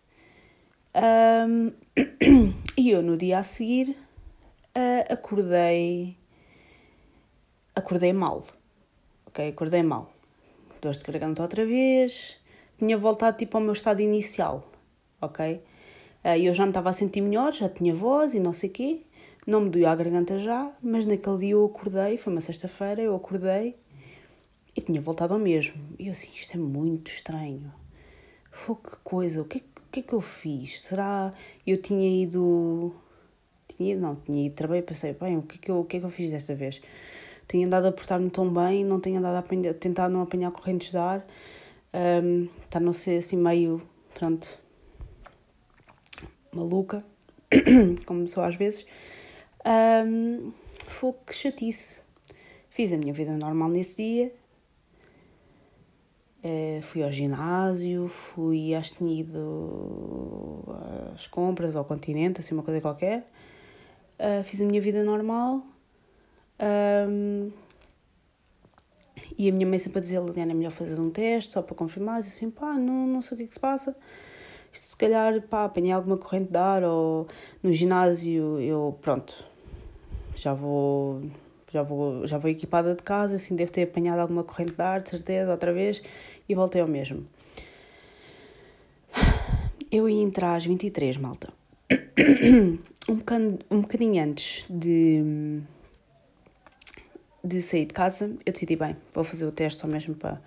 Um, 0.94 1.72
e 2.76 2.90
eu, 2.90 3.02
no 3.02 3.16
dia 3.16 3.38
a 3.38 3.42
seguir, 3.42 3.96
uh, 4.76 5.12
acordei. 5.12 6.16
Acordei 7.74 8.12
mal. 8.12 8.44
Ok? 9.26 9.48
Acordei 9.48 9.82
mal 9.82 10.12
dores 10.80 10.98
de 10.98 11.04
garganta 11.04 11.42
outra 11.42 11.64
vez, 11.64 12.38
tinha 12.78 12.96
voltado 12.96 13.36
tipo 13.36 13.56
ao 13.56 13.62
meu 13.62 13.72
estado 13.72 14.00
inicial, 14.00 14.66
ok? 15.20 15.60
Eh, 16.24 16.38
e 16.38 16.46
eu 16.46 16.54
já 16.54 16.64
me 16.64 16.70
estava 16.70 16.90
a 16.90 16.92
sentir 16.92 17.20
melhor, 17.20 17.52
já 17.52 17.68
tinha 17.68 17.94
voz 17.94 18.34
e 18.34 18.40
não 18.40 18.52
sei 18.52 18.70
o 18.70 18.72
quê, 18.72 19.02
não 19.46 19.60
me 19.60 19.70
doía 19.70 19.90
a 19.90 19.94
garganta 19.94 20.38
já, 20.38 20.70
mas 20.82 21.06
naquele 21.06 21.38
dia 21.38 21.50
eu 21.52 21.64
acordei, 21.64 22.16
foi 22.16 22.32
uma 22.32 22.40
sexta-feira, 22.40 23.02
eu 23.02 23.14
acordei 23.14 23.76
e 24.74 24.80
tinha 24.80 25.00
voltado 25.00 25.34
ao 25.34 25.40
mesmo. 25.40 25.80
E 25.98 26.06
eu 26.06 26.12
assim, 26.12 26.30
isto 26.34 26.54
é 26.54 26.58
muito 26.58 27.10
estranho. 27.10 27.72
Foi 28.50 28.76
que 28.76 28.96
coisa, 29.02 29.42
o 29.42 29.44
que, 29.44 29.58
é 29.58 29.60
que 29.90 30.00
é 30.00 30.02
que 30.02 30.12
eu 30.12 30.20
fiz? 30.20 30.82
Será 30.82 31.32
eu 31.66 31.80
tinha 31.80 32.22
ido. 32.22 32.94
Tinha 33.76 33.92
ido, 33.92 34.00
não, 34.00 34.16
tinha 34.16 34.46
ido 34.46 34.54
trabalhar 34.54 34.80
e 34.80 34.84
pensei, 34.84 35.12
bem, 35.12 35.38
o 35.38 35.42
que, 35.42 35.56
é 35.56 35.58
que 35.58 35.70
eu, 35.70 35.80
o 35.80 35.84
que 35.84 35.96
é 35.96 36.00
que 36.00 36.06
eu 36.06 36.10
fiz 36.10 36.30
desta 36.30 36.54
vez? 36.54 36.80
tenho 37.50 37.66
andado 37.66 37.86
a 37.86 37.92
portar-me 37.92 38.30
tão 38.30 38.48
bem, 38.48 38.84
não 38.84 39.00
tenho 39.00 39.18
andado 39.18 39.34
a, 39.34 39.38
apanhar, 39.40 39.74
tentar 39.74 40.08
não 40.08 40.22
apanhar 40.22 40.52
correntes 40.52 40.92
de 40.92 40.96
ar, 40.96 41.26
um, 42.22 42.44
está 42.44 42.78
a 42.78 42.80
não 42.80 42.92
ser 42.92 43.18
assim 43.18 43.36
meio, 43.36 43.82
pronto, 44.14 44.56
maluca, 46.52 47.04
como 48.06 48.28
sou 48.28 48.44
às 48.44 48.54
vezes. 48.54 48.86
Um, 50.06 50.52
foi 50.86 51.12
que 51.26 51.34
chatice. 51.34 52.02
Fiz 52.68 52.92
a 52.92 52.96
minha 52.96 53.12
vida 53.12 53.36
normal 53.36 53.68
nesse 53.68 53.96
dia. 53.96 54.32
Uh, 56.44 56.80
fui 56.82 57.02
ao 57.02 57.10
ginásio, 57.10 58.06
fui, 58.06 58.70
tinha 58.96 59.20
ido 59.20 60.64
às 61.12 61.26
compras 61.26 61.74
ao 61.74 61.84
continente, 61.84 62.40
assim, 62.40 62.54
uma 62.54 62.62
coisa 62.62 62.80
qualquer. 62.80 63.28
Uh, 64.20 64.44
fiz 64.44 64.60
a 64.60 64.64
minha 64.66 64.82
vida 64.82 65.02
normal 65.02 65.64
um, 67.08 67.50
e 69.38 69.48
a 69.48 69.52
minha 69.52 69.66
mãe 69.66 69.78
sempre 69.78 69.98
a 69.98 70.02
dizer, 70.02 70.20
Liliana, 70.20 70.52
é 70.52 70.54
melhor 70.54 70.72
fazer 70.72 71.00
um 71.00 71.10
teste 71.10 71.52
só 71.52 71.62
para 71.62 71.74
confirmar. 71.74 72.20
Eu 72.20 72.26
assim, 72.26 72.50
pá, 72.50 72.74
não, 72.74 73.06
não 73.06 73.22
sei 73.22 73.34
o 73.34 73.38
que 73.38 73.44
é 73.44 73.46
que 73.46 73.54
se 73.54 73.60
passa. 73.60 73.96
Se 74.70 74.94
calhar, 74.94 75.40
pá, 75.42 75.64
apanhei 75.64 75.92
alguma 75.92 76.18
corrente 76.18 76.50
de 76.50 76.58
ar 76.58 76.84
ou 76.84 77.26
no 77.62 77.72
ginásio 77.72 78.60
eu, 78.60 78.96
pronto, 79.00 79.34
já 80.36 80.52
vou, 80.52 81.22
já 81.72 81.82
vou, 81.82 82.26
já 82.26 82.36
vou 82.36 82.50
equipada 82.50 82.94
de 82.94 83.02
casa, 83.02 83.36
assim, 83.36 83.56
devo 83.56 83.72
ter 83.72 83.84
apanhado 83.84 84.20
alguma 84.20 84.44
corrente 84.44 84.72
de 84.72 84.82
ar, 84.82 85.00
de 85.00 85.08
certeza, 85.08 85.50
outra 85.50 85.72
vez, 85.72 86.02
e 86.48 86.54
voltei 86.54 86.80
ao 86.80 86.88
mesmo. 86.88 87.26
Eu 89.90 90.08
ia 90.08 90.22
entrar 90.22 90.54
às 90.54 90.66
23, 90.66 91.16
malta. 91.16 91.48
Um 93.10 93.16
bocadinho, 93.16 93.58
um 93.68 93.80
bocadinho 93.80 94.22
antes 94.22 94.66
de 94.70 95.64
de 97.42 97.60
sair 97.60 97.86
de 97.86 97.92
casa, 97.92 98.26
eu 98.46 98.52
decidi, 98.52 98.76
bem, 98.76 98.96
vou 99.12 99.24
fazer 99.24 99.46
o 99.46 99.50
teste 99.50 99.80
só 99.80 99.88
mesmo 99.88 100.14
para 100.14 100.40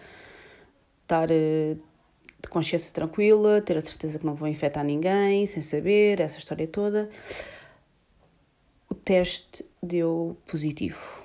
estar 1.01 1.29
uh, 1.29 1.75
de 1.75 2.49
consciência 2.49 2.93
tranquila, 2.93 3.59
ter 3.59 3.75
a 3.75 3.81
certeza 3.81 4.17
que 4.17 4.25
não 4.25 4.33
vou 4.33 4.47
infectar 4.47 4.85
ninguém, 4.85 5.45
sem 5.45 5.61
saber, 5.61 6.21
essa 6.21 6.37
história 6.37 6.65
toda. 6.65 7.09
O 8.89 8.95
teste 8.95 9.65
deu 9.81 10.37
positivo. 10.49 11.21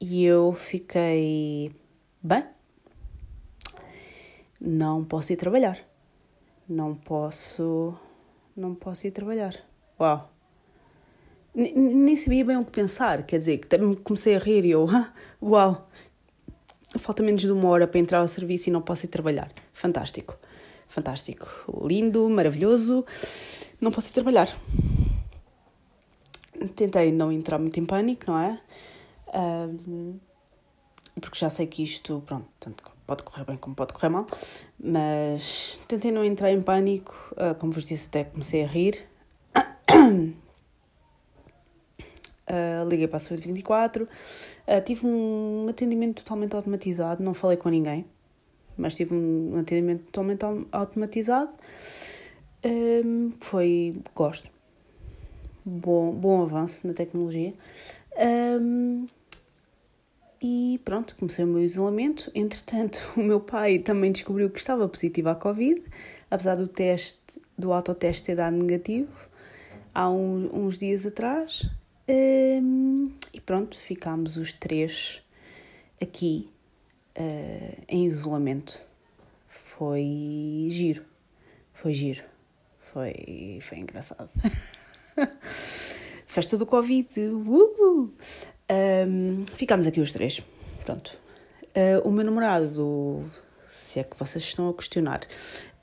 E 0.00 0.24
eu 0.24 0.54
fiquei 0.54 1.70
bem. 2.20 2.44
Não 4.60 5.04
posso 5.04 5.32
ir 5.32 5.36
trabalhar. 5.36 5.78
Não 6.68 6.96
posso. 6.96 7.94
Não 8.56 8.74
posso 8.74 9.06
ir 9.06 9.12
trabalhar. 9.12 9.54
Uau! 9.98 10.30
nem 11.54 12.16
sabia 12.16 12.44
bem 12.44 12.56
o 12.56 12.64
que 12.64 12.72
pensar, 12.72 13.22
quer 13.24 13.38
dizer, 13.38 13.58
que 13.58 13.68
comecei 14.02 14.34
a 14.34 14.38
rir 14.38 14.64
e 14.64 14.70
eu, 14.72 14.88
ah, 14.90 15.12
uau, 15.40 15.88
falta 16.98 17.22
menos 17.22 17.42
de 17.42 17.52
uma 17.52 17.68
hora 17.68 17.86
para 17.86 18.00
entrar 18.00 18.18
ao 18.18 18.28
serviço 18.28 18.68
e 18.68 18.72
não 18.72 18.82
posso 18.82 19.06
ir 19.06 19.08
trabalhar. 19.08 19.52
Fantástico, 19.72 20.36
fantástico, 20.88 21.48
lindo, 21.86 22.28
maravilhoso, 22.28 23.04
não 23.80 23.92
posso 23.92 24.10
ir 24.10 24.14
trabalhar. 24.14 24.48
Tentei 26.74 27.12
não 27.12 27.30
entrar 27.30 27.58
muito 27.58 27.78
em 27.78 27.84
pânico, 27.84 28.24
não 28.30 28.38
é? 28.38 28.60
Porque 31.20 31.38
já 31.38 31.50
sei 31.50 31.66
que 31.66 31.82
isto, 31.84 32.22
pronto, 32.26 32.48
tanto 32.58 32.82
pode 33.06 33.22
correr 33.22 33.44
bem 33.44 33.56
como 33.56 33.76
pode 33.76 33.92
correr 33.92 34.08
mal, 34.08 34.26
mas 34.78 35.78
tentei 35.86 36.10
não 36.10 36.24
entrar 36.24 36.50
em 36.50 36.62
pânico, 36.62 37.14
uh, 37.32 37.54
como 37.54 37.70
vos 37.70 37.84
disse, 37.84 38.08
até 38.08 38.24
comecei 38.24 38.64
a 38.64 38.66
rir. 38.66 39.04
Uh, 42.48 42.84
liguei 42.88 43.06
para 43.06 43.16
a 43.16 43.20
Saúde 43.20 43.46
24, 43.46 44.04
uh, 44.04 44.08
tive 44.84 45.06
um 45.06 45.66
atendimento 45.68 46.22
totalmente 46.22 46.54
automatizado, 46.54 47.22
não 47.22 47.34
falei 47.34 47.56
com 47.56 47.68
ninguém, 47.68 48.04
mas 48.76 48.94
tive 48.94 49.14
um 49.14 49.58
atendimento 49.58 50.04
totalmente 50.04 50.44
automatizado. 50.72 51.52
Um, 52.64 53.30
foi, 53.40 53.96
gosto, 54.14 54.50
bom, 55.64 56.12
bom 56.12 56.42
avanço 56.42 56.86
na 56.86 56.94
tecnologia. 56.94 57.52
Um, 58.60 59.06
e 60.40 60.80
pronto, 60.84 61.16
comecei 61.16 61.44
o 61.44 61.48
meu 61.48 61.62
isolamento. 61.62 62.30
Entretanto, 62.34 63.12
o 63.16 63.20
meu 63.20 63.40
pai 63.40 63.78
também 63.78 64.12
descobriu 64.12 64.50
que 64.50 64.58
estava 64.58 64.88
positivo 64.88 65.30
à 65.30 65.34
Covid, 65.34 65.82
apesar 66.30 66.56
do 66.56 66.68
teste, 66.68 67.40
do 67.56 67.72
autoteste 67.72 68.24
ter 68.24 68.36
dado 68.36 68.56
negativo 68.56 69.08
há 69.94 70.10
um, 70.10 70.66
uns 70.66 70.78
dias 70.78 71.06
atrás. 71.06 71.68
Um, 72.08 73.12
e 73.32 73.40
pronto, 73.40 73.76
ficámos 73.78 74.36
os 74.36 74.52
três 74.52 75.22
aqui 76.02 76.50
uh, 77.18 77.82
em 77.88 78.06
isolamento. 78.06 78.80
Foi 79.48 80.68
giro, 80.70 81.02
foi 81.72 81.94
giro, 81.94 82.22
foi, 82.92 83.58
foi 83.62 83.78
engraçado. 83.78 84.30
Festa 86.26 86.58
do 86.58 86.66
Covid, 86.66 87.08
uh! 87.20 88.10
um, 88.70 89.44
ficámos 89.54 89.86
aqui 89.86 90.00
os 90.00 90.12
três, 90.12 90.42
pronto. 90.84 91.16
Uh, 91.76 92.06
o 92.06 92.12
meu 92.12 92.24
namorado, 92.24 93.24
se 93.66 93.98
é 93.98 94.04
que 94.04 94.16
vocês 94.16 94.44
estão 94.44 94.68
a 94.68 94.74
questionar, 94.74 95.26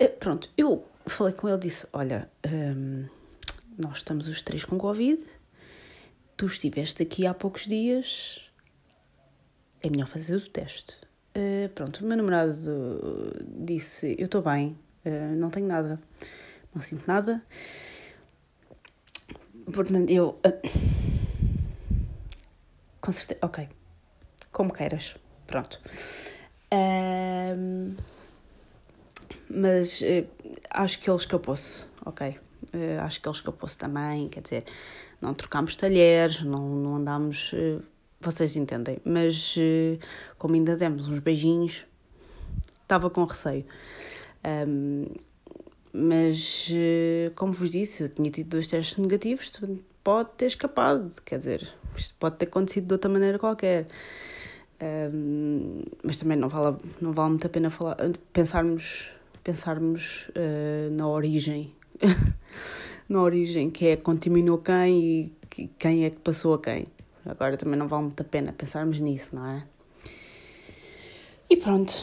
uh, 0.01 0.09
pronto, 0.19 0.49
eu 0.57 0.85
falei 1.05 1.33
com 1.33 1.49
ele 1.49 1.57
disse: 1.57 1.87
Olha, 1.91 2.29
um, 2.45 3.05
nós 3.77 3.97
estamos 3.97 4.27
os 4.27 4.41
três 4.41 4.63
com 4.65 4.77
Covid 4.77 5.25
tu 6.41 6.47
estiveste 6.47 7.03
aqui 7.03 7.27
há 7.27 7.35
poucos 7.35 7.67
dias, 7.67 8.41
é 9.79 9.87
melhor 9.87 10.07
fazer 10.07 10.35
o 10.35 10.49
teste. 10.49 10.97
Uh, 11.37 11.69
pronto, 11.69 12.03
o 12.03 12.07
meu 12.07 12.17
namorado 12.17 12.51
disse: 13.47 14.15
Eu 14.17 14.25
estou 14.25 14.41
bem, 14.41 14.75
uh, 15.05 15.35
não 15.35 15.51
tenho 15.51 15.67
nada, 15.67 16.01
não 16.73 16.81
sinto 16.81 17.05
nada. 17.05 17.43
Portanto, 19.71 20.09
eu. 20.09 20.29
Uh, 20.43 20.67
com 22.99 23.11
certeza. 23.11 23.39
Ok, 23.43 23.69
como 24.51 24.73
queiras, 24.73 25.15
pronto. 25.45 25.79
mas 29.47 30.01
acho 30.71 30.97
que 30.97 31.07
ele 31.07 31.17
escapou-se, 31.17 31.85
ok? 32.03 32.39
Acho 33.03 33.21
que 33.21 33.27
ele 33.27 33.35
escapou-se 33.35 33.77
também, 33.77 34.29
quer 34.29 34.41
dizer 34.41 34.65
não 35.21 35.33
trocámos 35.35 35.75
talheres, 35.75 36.41
não, 36.41 36.69
não 36.69 36.95
andámos. 36.95 37.51
Eh, 37.53 37.79
vocês 38.19 38.55
entendem, 38.55 38.97
mas 39.05 39.55
eh, 39.57 39.97
como 40.37 40.55
ainda 40.55 40.75
demos 40.75 41.07
uns 41.07 41.19
beijinhos, 41.19 41.85
estava 42.81 43.09
com 43.09 43.23
receio. 43.23 43.65
Um, 44.67 45.05
mas, 45.93 46.71
como 47.35 47.51
vos 47.51 47.71
disse, 47.71 48.03
eu 48.03 48.09
tinha 48.09 48.31
tido 48.31 48.47
dois 48.47 48.67
testes 48.67 48.97
negativos, 48.97 49.51
pode 50.03 50.29
ter 50.37 50.45
escapado, 50.45 51.09
quer 51.25 51.37
dizer, 51.37 51.67
isto 51.97 52.15
pode 52.17 52.37
ter 52.37 52.45
acontecido 52.45 52.87
de 52.87 52.93
outra 52.93 53.09
maneira 53.09 53.37
qualquer. 53.37 53.87
Um, 54.81 55.81
mas 56.03 56.17
também 56.17 56.37
não 56.37 56.47
vale, 56.47 56.77
não 57.01 57.11
vale 57.11 57.31
muito 57.31 57.45
a 57.45 57.49
pena 57.49 57.69
falar, 57.69 57.97
pensarmos, 58.31 59.11
pensarmos 59.43 60.29
uh, 60.29 60.91
na 60.91 61.07
origem 61.07 61.73
na 63.07 63.21
origem, 63.21 63.69
que 63.69 63.87
é 63.87 63.95
contaminou 63.95 64.57
quem 64.57 65.33
e 65.57 65.67
quem 65.77 66.05
é 66.05 66.09
que 66.09 66.17
passou 66.17 66.53
a 66.53 66.59
quem. 66.59 66.87
Agora 67.25 67.57
também 67.57 67.77
não 67.77 67.87
vale 67.87 68.03
muito 68.03 68.21
a 68.21 68.23
pena 68.23 68.51
pensarmos 68.51 68.99
nisso, 68.99 69.35
não 69.35 69.45
é? 69.45 69.63
E 71.49 71.57
pronto, 71.57 71.93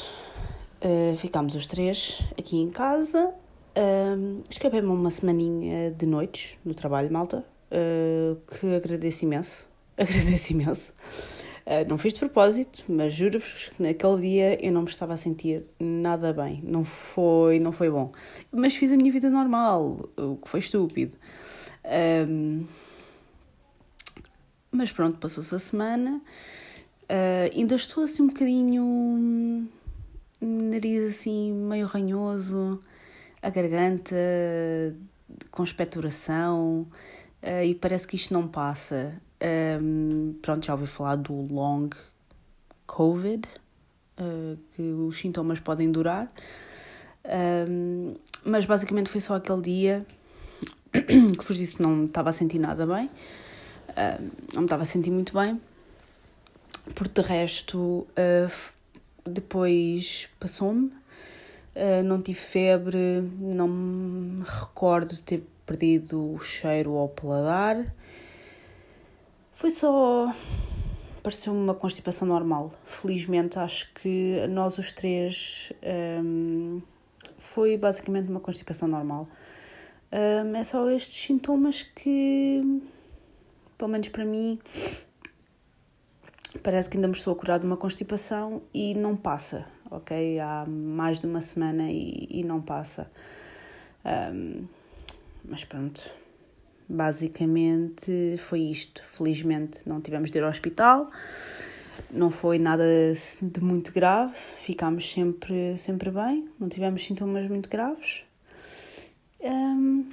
uh, 0.83 1.17
ficámos 1.17 1.55
os 1.55 1.67
três 1.67 2.21
aqui 2.39 2.59
em 2.59 2.71
casa. 2.71 3.33
Uh, 3.77 4.45
Escapei-me 4.49 4.89
uma 4.89 5.11
semaninha 5.11 5.91
de 5.91 6.07
noites 6.07 6.59
no 6.65 6.75
trabalho, 6.75 7.11
malta, 7.11 7.45
uh, 7.73 8.37
que 8.47 8.75
agradeço 8.75 9.25
imenso. 9.25 9.69
Agradeço 9.99 10.53
imenso. 10.53 10.93
Uh, 11.69 11.87
não 11.87 11.99
fiz 11.99 12.15
de 12.15 12.21
propósito, 12.21 12.83
mas 12.89 13.13
juro-vos 13.13 13.69
que 13.69 13.83
naquele 13.83 14.23
dia 14.23 14.67
eu 14.67 14.73
não 14.73 14.81
me 14.81 14.89
estava 14.89 15.13
a 15.13 15.19
sentir 15.19 15.67
nada 15.79 16.33
bem. 16.33 16.63
Não 16.65 16.83
foi, 16.83 17.59
não 17.61 17.73
foi 17.73 17.91
bom. 17.91 18.11
Mas 18.51 18.75
fiz 18.75 18.91
a 18.91 18.97
minha 18.97 19.13
vida 19.13 19.29
normal, 19.29 20.09
o 20.17 20.37
que 20.37 20.49
foi 20.49 20.61
estúpido. 20.61 21.15
Um, 22.27 22.65
mas 24.73 24.91
pronto, 24.91 25.19
passou-se 25.19 25.55
a 25.55 25.59
semana. 25.59 26.23
Uh, 27.03 27.55
ainda 27.55 27.75
estou 27.75 28.03
assim 28.03 28.23
um 28.23 28.29
bocadinho. 28.29 29.69
Nariz 30.41 31.17
assim 31.17 31.53
meio 31.53 31.87
ranhoso, 31.87 32.83
a 33.43 33.51
garganta 33.51 34.17
com 35.51 35.63
expectoração. 35.63 36.87
Uh, 37.43 37.63
e 37.63 37.75
parece 37.75 38.09
que 38.09 38.17
isto 38.17 38.33
não 38.33 38.49
passa. 38.49 39.21
Um, 39.41 40.35
pronto, 40.43 40.67
já 40.67 40.75
ouvi 40.75 40.87
falar 40.87 41.17
do 41.17 41.33
long 41.33 41.91
COVID, 42.87 43.49
uh, 44.19 44.59
que 44.75 44.83
os 44.83 45.17
sintomas 45.17 45.61
podem 45.61 45.91
durar. 45.93 46.29
Um, 47.25 48.15
mas 48.45 48.65
basicamente 48.65 49.11
foi 49.11 49.21
só 49.21 49.35
aquele 49.35 49.61
dia 49.61 50.07
que 50.93 51.45
vos 51.45 51.57
disse 51.57 51.77
que 51.77 51.83
não 51.83 52.07
estava 52.07 52.31
a 52.31 52.33
sentir 52.33 52.59
nada 52.59 52.87
bem, 52.87 53.11
não 54.55 54.63
me 54.63 54.67
estava 54.67 54.83
a 54.83 54.87
sentir 54.87 55.11
muito 55.11 55.35
bem, 55.35 55.61
porque 56.95 57.21
de 57.21 57.27
resto 57.27 57.79
uh, 57.79 58.51
depois 59.25 60.29
passou-me, 60.41 60.87
uh, 60.87 62.03
não 62.05 62.21
tive 62.21 62.39
febre, 62.39 63.23
não 63.39 63.69
me 63.69 64.45
recordo 64.45 65.15
de 65.15 65.23
ter 65.23 65.43
perdido 65.67 66.35
o 66.35 66.39
cheiro 66.39 66.97
ao 66.97 67.09
paladar, 67.09 67.95
foi 69.59 69.71
só. 69.71 70.33
pareceu-me 71.21 71.59
uma 71.59 71.75
constipação 71.75 72.29
normal. 72.29 72.71
Felizmente, 72.87 73.59
acho 73.59 73.93
que 73.93 74.47
nós 74.49 74.79
os 74.79 74.93
três. 74.93 75.73
Um, 76.23 76.81
foi 77.39 77.77
basicamente 77.77 78.31
uma 78.31 78.39
constipação 78.39 78.87
normal. 78.87 79.27
Um, 80.13 80.55
é 80.55 80.63
só 80.63 80.89
estes 80.89 81.21
sintomas 81.21 81.83
que, 81.83 82.61
pelo 83.77 83.91
menos 83.91 84.09
para 84.11 84.25
mim, 84.25 84.61
parece 86.63 86.89
que 86.89 86.97
ainda 86.97 87.09
me 87.09 87.15
estou 87.15 87.33
a 87.33 87.37
curar 87.37 87.59
de 87.59 87.67
uma 87.67 87.77
constipação 87.77 88.63
e 88.73 88.95
não 88.95 89.17
passa, 89.17 89.65
ok? 89.91 90.39
Há 90.39 90.67
mais 90.69 91.19
de 91.19 91.27
uma 91.27 91.41
semana 91.41 91.91
e, 91.91 92.29
e 92.31 92.45
não 92.45 92.63
passa. 92.63 93.11
Um, 94.05 94.69
mas 95.45 95.65
pronto, 95.65 96.13
Basicamente 96.89 98.37
foi 98.39 98.61
isto. 98.61 99.03
Felizmente 99.05 99.87
não 99.87 100.01
tivemos 100.01 100.31
de 100.31 100.39
ir 100.39 100.45
ao 100.45 100.51
hospital, 100.51 101.11
não 102.11 102.31
foi 102.31 102.59
nada 102.59 102.85
de 103.43 103.61
muito 103.61 103.93
grave, 103.93 104.35
ficámos 104.35 105.11
sempre, 105.11 105.77
sempre 105.77 106.11
bem, 106.11 106.49
não 106.59 106.69
tivemos 106.69 107.05
sintomas 107.05 107.47
muito 107.49 107.69
graves. 107.69 108.25
Um, 109.41 110.09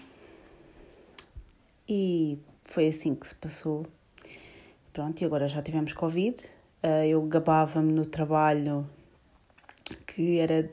e 1.88 2.38
foi 2.70 2.88
assim 2.88 3.16
que 3.16 3.28
se 3.28 3.36
passou. 3.36 3.86
Pronto, 4.92 5.22
e 5.22 5.26
agora 5.26 5.48
já 5.48 5.62
tivemos 5.62 5.94
Covid. 5.94 6.42
Uh, 6.84 7.06
eu 7.08 7.22
gabava-me 7.24 7.92
no 7.92 8.06
trabalho 8.06 8.88
que 10.06 10.40
era 10.40 10.70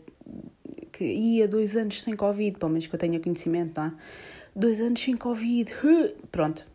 que 0.91 1.05
ia 1.05 1.49
dois 1.49 1.77
anos 1.77 2.03
sem 2.03 2.15
Covid, 2.15 2.59
pelo 2.59 2.71
menos 2.71 2.87
que 2.87 2.95
eu 2.95 2.99
tenha 2.99 3.19
conhecimento, 3.19 3.81
não 3.81 3.88
é? 3.88 3.95
Dois 4.55 4.81
anos 4.81 5.01
sem 5.01 5.17
Covid. 5.17 5.73
Pronto. 6.31 6.67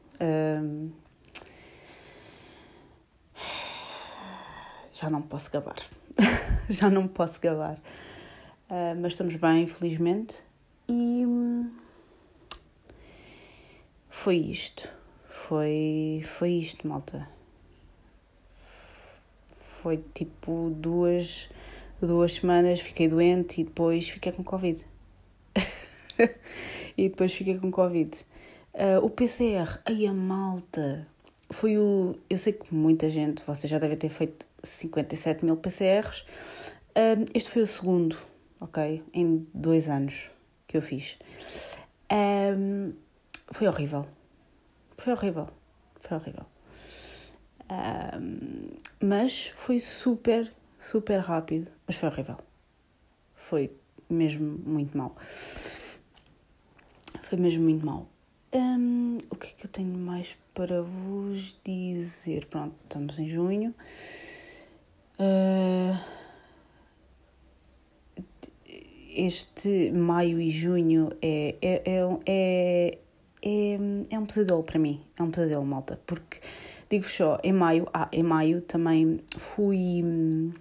Já 4.94 5.12
não 5.12 5.22
posso 5.22 5.52
gabar. 5.52 5.76
já 6.68 6.90
não 6.90 7.08
posso 7.08 7.40
gabar. 7.40 7.78
Uh, 8.70 9.00
mas 9.00 9.14
estamos 9.14 9.36
bem, 9.36 9.68
felizmente. 9.68 10.44
E 10.90 11.24
foi 14.10 14.38
isto. 14.38 14.92
foi, 15.30 16.22
foi 16.26 16.54
isto, 16.54 16.88
malta. 16.88 17.30
Foi 19.60 20.04
tipo 20.14 20.72
duas, 20.76 21.48
duas 22.02 22.34
semanas, 22.34 22.80
fiquei 22.80 23.08
doente 23.08 23.62
e 23.62 23.64
depois 23.64 24.10
fiquei 24.10 24.32
com 24.32 24.44
Covid. 24.44 24.84
e 26.98 27.10
depois 27.10 27.34
fiquei 27.34 27.58
com 27.58 27.72
Covid. 27.72 28.12
Uh, 28.74 29.04
o 29.04 29.10
PCR, 29.10 29.80
ai 29.86 30.06
a 30.06 30.14
malta, 30.14 31.08
foi 31.50 31.78
o. 31.78 32.16
Eu 32.30 32.38
sei 32.38 32.54
que 32.54 32.74
muita 32.74 33.10
gente, 33.10 33.44
vocês 33.46 33.70
já 33.70 33.80
devem 33.80 33.98
ter 33.98 34.10
feito 34.10 34.48
57 34.64 35.46
mil 35.46 35.58
PCRs. 35.58 36.22
Uh, 36.92 37.26
este 37.34 37.52
foi 37.52 37.62
o 37.62 37.68
segundo, 37.68 38.18
ok? 38.60 39.04
Em 39.14 39.48
dois 39.54 39.90
anos 39.90 40.32
que 40.68 40.76
eu 40.76 40.82
fiz. 40.82 41.18
Um, 42.12 42.94
foi 43.52 43.68
horrível. 43.68 44.06
Foi 44.98 45.14
horrível. 45.14 45.48
Foi 46.02 46.18
horrível. 46.18 46.46
Mas 49.02 49.48
foi 49.56 49.80
super, 49.80 50.52
super 50.80 51.20
rápido. 51.20 51.70
Mas 51.86 51.98
foi 51.98 52.10
horrível. 52.10 52.38
Foi 53.36 53.72
mesmo 54.10 54.60
muito 54.66 54.98
mal. 54.98 55.16
Foi 57.28 57.38
mesmo 57.38 57.64
muito 57.66 57.86
mal. 57.86 58.08
Um, 58.54 59.18
o 59.30 59.36
que 59.36 59.48
é 59.48 59.52
que 59.52 59.66
eu 59.66 59.70
tenho 59.70 59.98
mais 59.98 60.38
para 60.54 60.82
vos 60.82 61.60
dizer? 61.62 62.46
Pronto, 62.46 62.74
estamos 62.84 63.20
em 63.20 63.28
junho. 63.28 63.76
Uh, 65.20 65.98
este 69.14 69.92
maio 69.92 70.40
e 70.40 70.50
junho 70.50 71.10
é, 71.22 71.56
é, 71.62 71.84
é, 71.86 72.20
é, 72.26 72.98
é, 73.42 73.78
é 74.10 74.20
um 74.20 74.26
pesadelo 74.26 74.64
para 74.64 74.80
mim. 74.80 75.02
É 75.20 75.24
um 75.24 75.30
pesadelo, 75.30 75.66
malta. 75.66 76.00
Porque, 76.06 76.40
digo-vos 76.90 77.14
só, 77.14 77.38
em 77.44 77.52
maio, 77.52 77.90
ah, 77.94 78.08
em 78.14 78.24
maio 78.24 78.62
também 78.62 79.20
fui. 79.36 80.54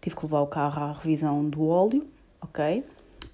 Tive 0.00 0.14
que 0.14 0.22
levar 0.26 0.42
o 0.42 0.46
carro 0.46 0.84
à 0.84 0.92
revisão 0.92 1.50
do 1.50 1.66
óleo, 1.66 2.06
ok? 2.40 2.84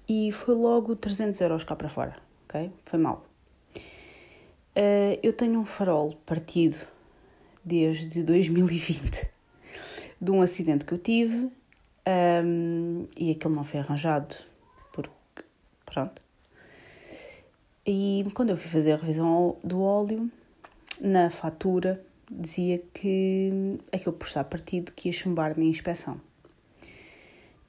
E 0.07 0.31
foi 0.31 0.55
logo 0.55 0.95
300 0.95 1.39
euros 1.41 1.63
cá 1.63 1.75
para 1.75 1.87
fora, 1.87 2.15
ok? 2.53 2.71
Foi 2.85 2.99
mal. 2.99 3.25
Uh, 4.75 5.17
eu 5.23 5.33
tenho 5.33 5.59
um 5.59 5.65
farol 5.65 6.15
partido 6.25 6.87
desde 7.65 8.23
2020 8.23 9.29
de 10.21 10.31
um 10.31 10.41
acidente 10.41 10.85
que 10.85 10.93
eu 10.93 10.97
tive 10.97 11.51
um, 12.45 13.07
e 13.17 13.31
aquilo 13.31 13.55
não 13.55 13.63
foi 13.63 13.79
arranjado 13.79 14.35
porque 14.91 15.11
pronto. 15.85 16.21
E 17.85 18.23
quando 18.33 18.51
eu 18.51 18.57
fui 18.57 18.69
fazer 18.69 18.93
a 18.93 18.95
revisão 18.95 19.57
do 19.63 19.81
óleo, 19.81 20.31
na 21.01 21.29
fatura 21.29 22.03
dizia 22.31 22.81
que 22.93 23.77
aquilo 23.91 24.13
por 24.13 24.27
estar 24.27 24.43
partido 24.45 24.91
que 24.93 25.09
ia 25.09 25.13
chumbar 25.13 25.57
na 25.57 25.63
inspeção. 25.63 26.19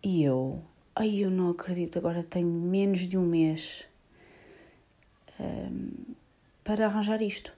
E 0.02 0.22
eu, 0.22 0.62
ai 0.94 1.24
eu 1.24 1.30
não 1.30 1.50
acredito, 1.50 1.98
agora 1.98 2.22
tenho 2.22 2.48
menos 2.48 3.00
de 3.00 3.18
um 3.18 3.26
mês 3.26 3.84
um, 5.38 6.14
para 6.62 6.86
arranjar 6.86 7.20
isto. 7.22 7.52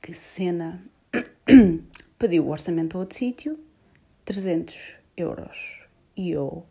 Que 0.00 0.14
cena. 0.14 0.82
Pedi 2.18 2.40
o 2.40 2.48
orçamento 2.48 2.96
a 2.96 3.00
outro 3.00 3.16
sítio, 3.16 3.58
300 4.24 4.96
euros. 5.16 5.80
E 6.16 6.30
eu, 6.30 6.64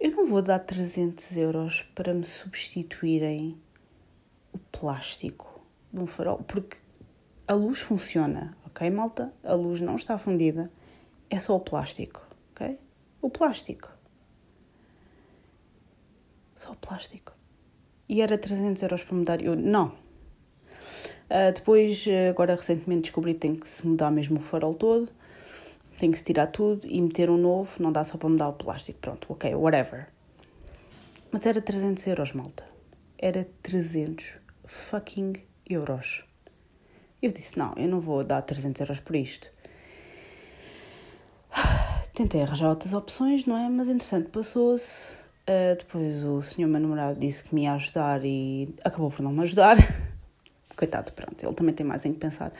eu 0.00 0.10
não 0.10 0.26
vou 0.26 0.42
dar 0.42 0.58
300 0.58 1.36
euros 1.36 1.82
para 1.94 2.14
me 2.14 2.26
substituírem 2.26 3.60
o 4.52 4.58
plástico 4.58 5.60
de 5.92 6.00
um 6.00 6.06
farol, 6.06 6.38
porque 6.38 6.78
a 7.46 7.54
luz 7.54 7.80
funciona, 7.80 8.56
ok, 8.66 8.88
malta? 8.90 9.32
A 9.44 9.54
luz 9.54 9.80
não 9.80 9.96
está 9.96 10.18
fundida, 10.18 10.70
é 11.28 11.38
só 11.38 11.54
o 11.54 11.60
plástico, 11.60 12.26
ok? 12.52 12.78
O 13.20 13.30
plástico. 13.30 13.92
Só 16.54 16.72
o 16.72 16.76
plástico 16.76 17.35
e 18.08 18.20
era 18.20 18.38
300 18.38 18.82
euros 18.82 19.02
para 19.04 19.16
mudar. 19.16 19.42
Eu, 19.42 19.56
não. 19.56 19.88
Uh, 21.28 21.52
depois, 21.54 22.04
agora 22.30 22.54
recentemente 22.54 23.02
descobri 23.02 23.34
que 23.34 23.40
tem 23.40 23.54
que 23.54 23.68
se 23.68 23.86
mudar 23.86 24.10
mesmo 24.10 24.36
o 24.38 24.40
farol 24.40 24.74
todo, 24.74 25.10
tem 25.98 26.10
que 26.10 26.18
se 26.18 26.24
tirar 26.24 26.46
tudo 26.48 26.86
e 26.86 27.00
meter 27.00 27.30
um 27.30 27.36
novo, 27.36 27.82
não 27.82 27.90
dá 27.90 28.04
só 28.04 28.16
para 28.16 28.28
mudar 28.28 28.48
o 28.48 28.52
plástico. 28.52 28.98
Pronto, 29.00 29.26
ok, 29.30 29.54
whatever. 29.54 30.08
Mas 31.32 31.44
era 31.46 31.60
300 31.60 32.06
euros, 32.06 32.32
malta. 32.32 32.64
Era 33.18 33.46
300 33.62 34.38
fucking 34.66 35.34
euros. 35.68 36.24
Eu 37.20 37.32
disse: 37.32 37.58
não, 37.58 37.72
eu 37.76 37.88
não 37.88 38.00
vou 38.00 38.22
dar 38.22 38.42
300 38.42 38.80
euros 38.80 39.00
por 39.00 39.16
isto. 39.16 39.50
Tentei 42.14 42.42
arranjar 42.42 42.68
outras 42.68 42.92
opções, 42.92 43.46
não 43.46 43.56
é? 43.56 43.68
Mas 43.68 43.88
entretanto 43.88 44.30
passou-se 44.30 45.25
Uh, 45.48 45.76
depois 45.78 46.24
o 46.24 46.42
senhor 46.42 46.66
meu 46.68 46.80
namorado 46.80 47.20
disse 47.20 47.44
que 47.44 47.54
me 47.54 47.62
ia 47.62 47.74
ajudar 47.74 48.24
e 48.24 48.74
acabou 48.84 49.10
por 49.10 49.22
não 49.22 49.32
me 49.32 49.42
ajudar. 49.42 49.76
Coitado, 50.76 51.12
pronto, 51.12 51.44
ele 51.44 51.54
também 51.54 51.74
tem 51.74 51.86
mais 51.86 52.04
em 52.04 52.12
que 52.12 52.18
pensar. 52.18 52.52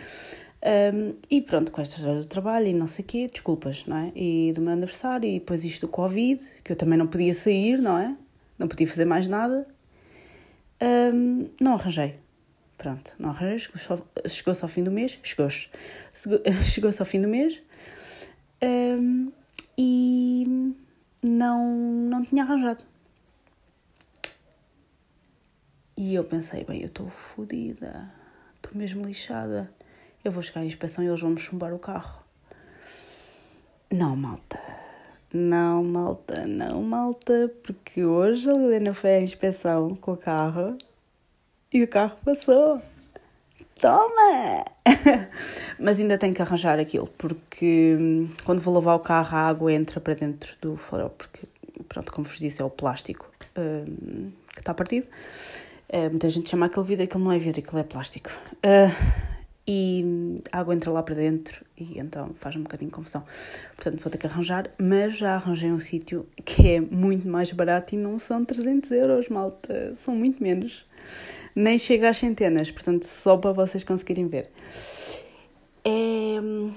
Um, 0.63 1.15
e 1.31 1.41
pronto, 1.43 1.71
com 1.71 1.81
esta 1.81 1.97
história 1.97 2.21
do 2.21 2.27
trabalho 2.27 2.69
e 2.69 2.73
não 2.73 2.87
sei 2.87 3.05
o 3.05 3.09
quê, 3.09 3.29
desculpas, 3.31 3.87
não 3.87 3.97
é? 3.97 4.13
E 4.15 4.53
do 4.55 4.61
meu 4.61 4.73
aniversário 4.73 5.29
e 5.29 5.39
depois 5.39 5.65
isto 5.65 5.87
do 5.87 5.89
Covid, 5.89 6.43
que 6.65 6.73
eu 6.73 6.77
também 6.77 6.99
não 6.99 7.07
podia 7.07 7.35
sair, 7.35 7.79
não 7.79 7.99
é? 7.99 8.17
Não 8.59 8.67
podia 8.69 8.87
fazer 8.87 9.05
mais 9.05 9.29
nada. 9.29 9.65
Um, 10.81 11.49
não 11.61 11.75
arranjei. 11.75 12.17
Pronto, 12.79 13.15
não 13.19 13.31
arranjei, 13.31 13.59
chegou-se 13.59 14.03
chegou 14.29 14.55
ao 14.61 14.69
fim 14.69 14.83
do 14.83 14.91
mês, 14.91 15.19
chegou-se, 15.23 15.69
chegou-se 16.63 17.01
ao 17.03 17.07
fim 17.07 17.21
do 17.21 17.29
mês. 17.29 17.63
Um, 18.63 19.33
e 19.79 20.75
não, 21.27 21.67
não 22.09 22.23
tinha 22.23 22.45
arranjado. 22.45 22.85
E 25.97 26.15
eu 26.15 26.25
pensei, 26.25 26.65
bem, 26.65 26.81
eu 26.81 26.87
estou 26.87 27.09
fodida, 27.09 28.13
estou 28.55 28.73
mesmo 28.75 29.05
lixada. 29.05 29.73
Eu 30.25 30.31
vou 30.31 30.43
chegar 30.43 30.61
à 30.61 30.65
inspeção 30.65 31.03
e 31.03 31.07
eles 31.07 31.21
vão 31.21 31.31
me 31.31 31.39
chumbar 31.39 31.73
o 31.73 31.79
carro. 31.79 32.23
Não, 33.91 34.17
malta. 34.17 34.61
Não, 35.33 35.83
malta, 35.83 36.47
não, 36.47 36.83
malta, 36.83 37.53
porque 37.63 38.05
hoje 38.05 38.49
a 38.49 38.53
Helena 38.53 38.95
foi 38.95 39.15
à 39.17 39.21
inspeção 39.21 39.95
com 39.97 40.13
o 40.13 40.17
carro 40.17 40.77
e 41.73 41.83
o 41.83 41.89
carro 41.89 42.17
passou. 42.25 42.81
Toma! 43.81 44.65
Mas 45.79 46.01
ainda 46.01 46.17
tenho 46.17 46.33
que 46.33 46.41
arranjar 46.41 46.79
aquilo, 46.79 47.07
porque 47.19 47.97
hum, 47.99 48.29
quando 48.45 48.61
vou 48.61 48.73
lavar 48.73 48.97
o 48.97 49.01
carro, 49.01 49.37
a 49.37 49.49
água 49.49 49.73
entra 49.73 50.01
para 50.01 50.15
dentro 50.15 50.57
do 50.63 50.77
farol, 50.77 51.11
porque, 51.11 51.47
pronto, 51.89 52.11
como 52.11 52.27
vos 52.27 52.39
disse, 52.39 52.63
é 52.63 52.65
o 52.65 52.71
plástico 52.71 53.31
um, 53.57 54.31
que 54.55 54.61
está 54.61 54.73
partido. 54.73 55.07
Uh, 55.93 56.09
muita 56.11 56.29
gente 56.31 56.49
chama 56.49 56.67
aquele 56.67 56.87
vidro, 56.87 57.05
aquilo 57.05 57.25
não 57.25 57.33
é 57.33 57.39
vidro, 57.39 57.61
aquilo 57.61 57.79
é 57.79 57.85
plástico. 57.85 58.31
Uh, 58.57 58.91
e 59.69 60.37
a 60.53 60.61
água 60.61 60.75
entra 60.75 60.91
lá 60.93 61.03
para 61.03 61.17
dentro 61.17 61.65
e 61.77 61.99
então 61.99 62.33
faz 62.35 62.55
um 62.55 62.63
bocadinho 62.63 62.89
de 62.89 62.95
confusão. 62.95 63.25
Portanto, 63.75 64.01
vou 64.01 64.11
ter 64.11 64.17
que 64.17 64.27
arranjar, 64.27 64.71
mas 64.79 65.19
já 65.19 65.35
arranjei 65.35 65.73
um 65.73 65.81
sítio 65.81 66.27
que 66.45 66.71
é 66.71 66.81
muito 66.81 67.29
mais 67.29 67.51
barato 67.51 67.95
e 67.95 67.99
não 67.99 68.19
são 68.19 68.45
300 68.45 68.93
euros, 68.93 69.29
malta, 69.29 69.93
são 69.97 70.15
muito 70.15 70.41
menos 70.41 70.86
nem 71.55 71.79
chega 71.79 72.11
às 72.11 72.19
centenas, 72.19 72.71
portanto, 72.71 73.05
só 73.05 73.37
para 73.37 73.53
vocês 73.53 73.83
conseguirem 73.83 74.29
ver. 74.29 74.51
É, 75.85 76.37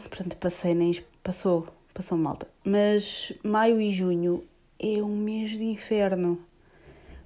pronto, 0.09 0.37
passei, 0.37 0.73
nem 0.73 1.03
passou, 1.21 1.67
passou 1.93 2.17
malta. 2.17 2.47
Mas 2.63 3.33
maio 3.43 3.81
e 3.81 3.91
junho 3.91 4.43
é 4.79 5.01
um 5.01 5.17
mês 5.17 5.51
de 5.51 5.63
inferno, 5.63 6.39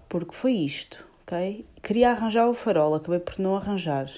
porque 0.10 0.34
foi 0.34 0.54
isto, 0.54 1.06
ok? 1.22 1.66
Queria 1.82 2.12
arranjar 2.12 2.48
o 2.48 2.54
farol, 2.54 2.96
acabei 2.96 3.20
por 3.20 3.38
não 3.38 3.56
arranjar. 3.56 4.10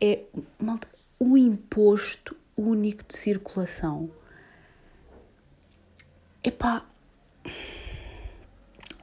É, 0.00 0.20
malta, 0.58 0.88
o 1.18 1.38
imposto 1.38 2.36
único 2.56 3.04
de 3.06 3.16
circulação. 3.16 4.10
Epá, 6.42 6.84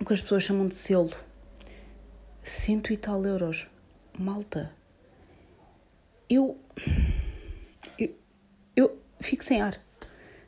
o 0.01 0.05
que 0.05 0.13
as 0.13 0.21
pessoas 0.21 0.43
chamam 0.43 0.67
de 0.67 0.75
selo 0.75 1.28
cento 2.43 2.91
e 2.91 2.97
tal 2.97 3.25
euros. 3.25 3.67
Malta, 4.17 4.73
eu, 6.29 6.59
eu, 7.97 8.15
eu 8.75 8.99
fico 9.19 9.43
sem 9.43 9.61
ar. 9.61 9.79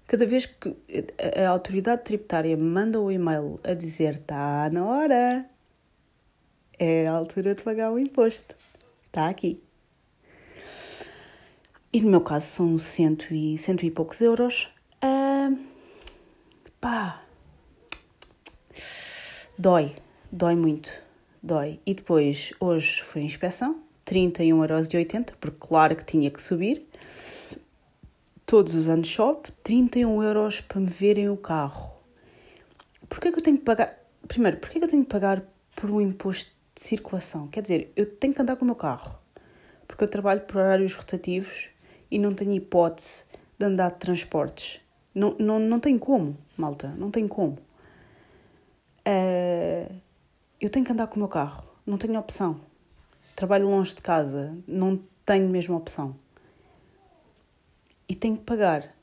Cada 0.08 0.26
vez 0.26 0.46
que 0.46 0.76
a 1.42 1.50
autoridade 1.50 2.04
tributária 2.04 2.58
me 2.58 2.64
manda 2.64 3.00
o 3.00 3.06
um 3.06 3.12
e-mail 3.12 3.60
a 3.64 3.74
dizer 3.74 4.16
está 4.16 4.70
na 4.70 4.86
hora, 4.86 5.50
é 6.78 7.08
a 7.08 7.14
altura 7.14 7.56
de 7.56 7.64
pagar 7.64 7.92
o 7.92 8.00
imposto. 8.00 8.56
Está 9.08 9.30
aqui. 9.30 9.64
E 11.94 12.02
no 12.02 12.10
meu 12.10 12.22
caso 12.22 12.46
são 12.46 12.78
cento 12.78 13.34
e, 13.34 13.58
cento 13.58 13.86
e 13.86 13.92
poucos 13.92 14.22
euros. 14.22 14.70
Uh, 15.04 15.58
pá, 16.80 17.24
dói, 19.58 19.96
dói 20.32 20.56
muito 20.56 20.92
dói. 21.42 21.80
E 21.86 21.94
depois, 21.94 22.54
hoje 22.60 23.02
foi 23.02 23.22
inspeção, 23.24 23.82
31,80€, 24.06 25.34
porque 25.40 25.58
claro 25.60 25.96
que 25.96 26.06
tinha 26.06 26.30
que 26.30 26.42
subir. 26.42 26.86
Todos 28.46 28.76
os 28.76 28.90
anos 28.90 29.08
sobe, 29.10 29.52
31 29.64 30.22
euros 30.24 30.62
para 30.62 30.80
me 30.80 30.90
verem 30.90 31.30
o 31.30 31.38
carro. 31.38 31.92
Porquê 33.08 33.32
que 33.32 33.40
eu 33.40 33.44
tenho 33.44 33.58
que 33.58 33.64
pagar... 33.64 33.98
Primeiro, 34.28 34.58
porquê 34.58 34.80
que 34.80 34.86
eu 34.86 34.90
tenho 34.90 35.04
que 35.04 35.10
pagar 35.10 35.44
por 35.76 35.90
um 35.90 36.02
imposto 36.02 36.52
de 36.76 36.82
circulação? 36.82 37.48
Quer 37.48 37.62
dizer, 37.62 37.92
eu 37.96 38.06
tenho 38.06 38.34
que 38.34 38.42
andar 38.42 38.56
com 38.56 38.64
o 38.64 38.66
meu 38.66 38.76
carro, 38.76 39.18
porque 39.88 40.04
eu 40.04 40.08
trabalho 40.08 40.42
por 40.42 40.58
horários 40.58 40.96
rotativos 40.96 41.70
e 42.10 42.20
não 42.20 42.34
tenho 42.34 42.52
hipótese 42.52 43.26
de 43.58 43.66
andar 43.66 43.92
de 43.92 44.00
transportes. 44.00 44.82
Não, 45.14 45.36
não, 45.40 45.60
não 45.60 45.80
tem 45.80 45.98
como, 45.98 46.38
malta, 46.58 46.90
não 46.98 47.10
tem 47.10 47.28
como. 47.28 47.58
Uh, 49.08 49.94
eu 50.62 50.70
tenho 50.70 50.86
que 50.86 50.92
andar 50.92 51.08
com 51.08 51.16
o 51.16 51.20
meu 51.20 51.28
carro, 51.28 51.68
não 51.86 51.98
tenho 51.98 52.20
opção. 52.20 52.62
Trabalho 53.36 53.68
longe 53.68 53.96
de 53.96 54.02
casa, 54.04 54.56
não 54.68 55.02
tenho 55.26 55.50
mesmo 55.50 55.76
opção. 55.76 56.16
E 58.08 58.14
tenho 58.14 58.38
que 58.38 58.44
pagar, 58.44 58.96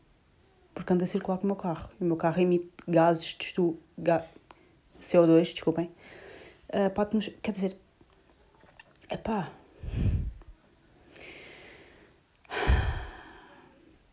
porque 0.73 0.93
ando 0.93 1.03
a 1.03 1.07
circular 1.07 1.37
com 1.37 1.45
o 1.45 1.47
meu 1.47 1.57
carro. 1.57 1.91
O 2.01 2.05
meu 2.05 2.17
carro 2.17 2.41
emite 2.41 2.71
gases 2.87 3.35
de 3.35 3.45
estu... 3.45 3.77
Ga... 3.99 4.25
CO2, 5.01 5.53
desculpem. 5.53 5.91
Uh, 6.69 7.33
Quer 7.43 7.53
dizer, 7.53 7.77
epá. 9.11 9.51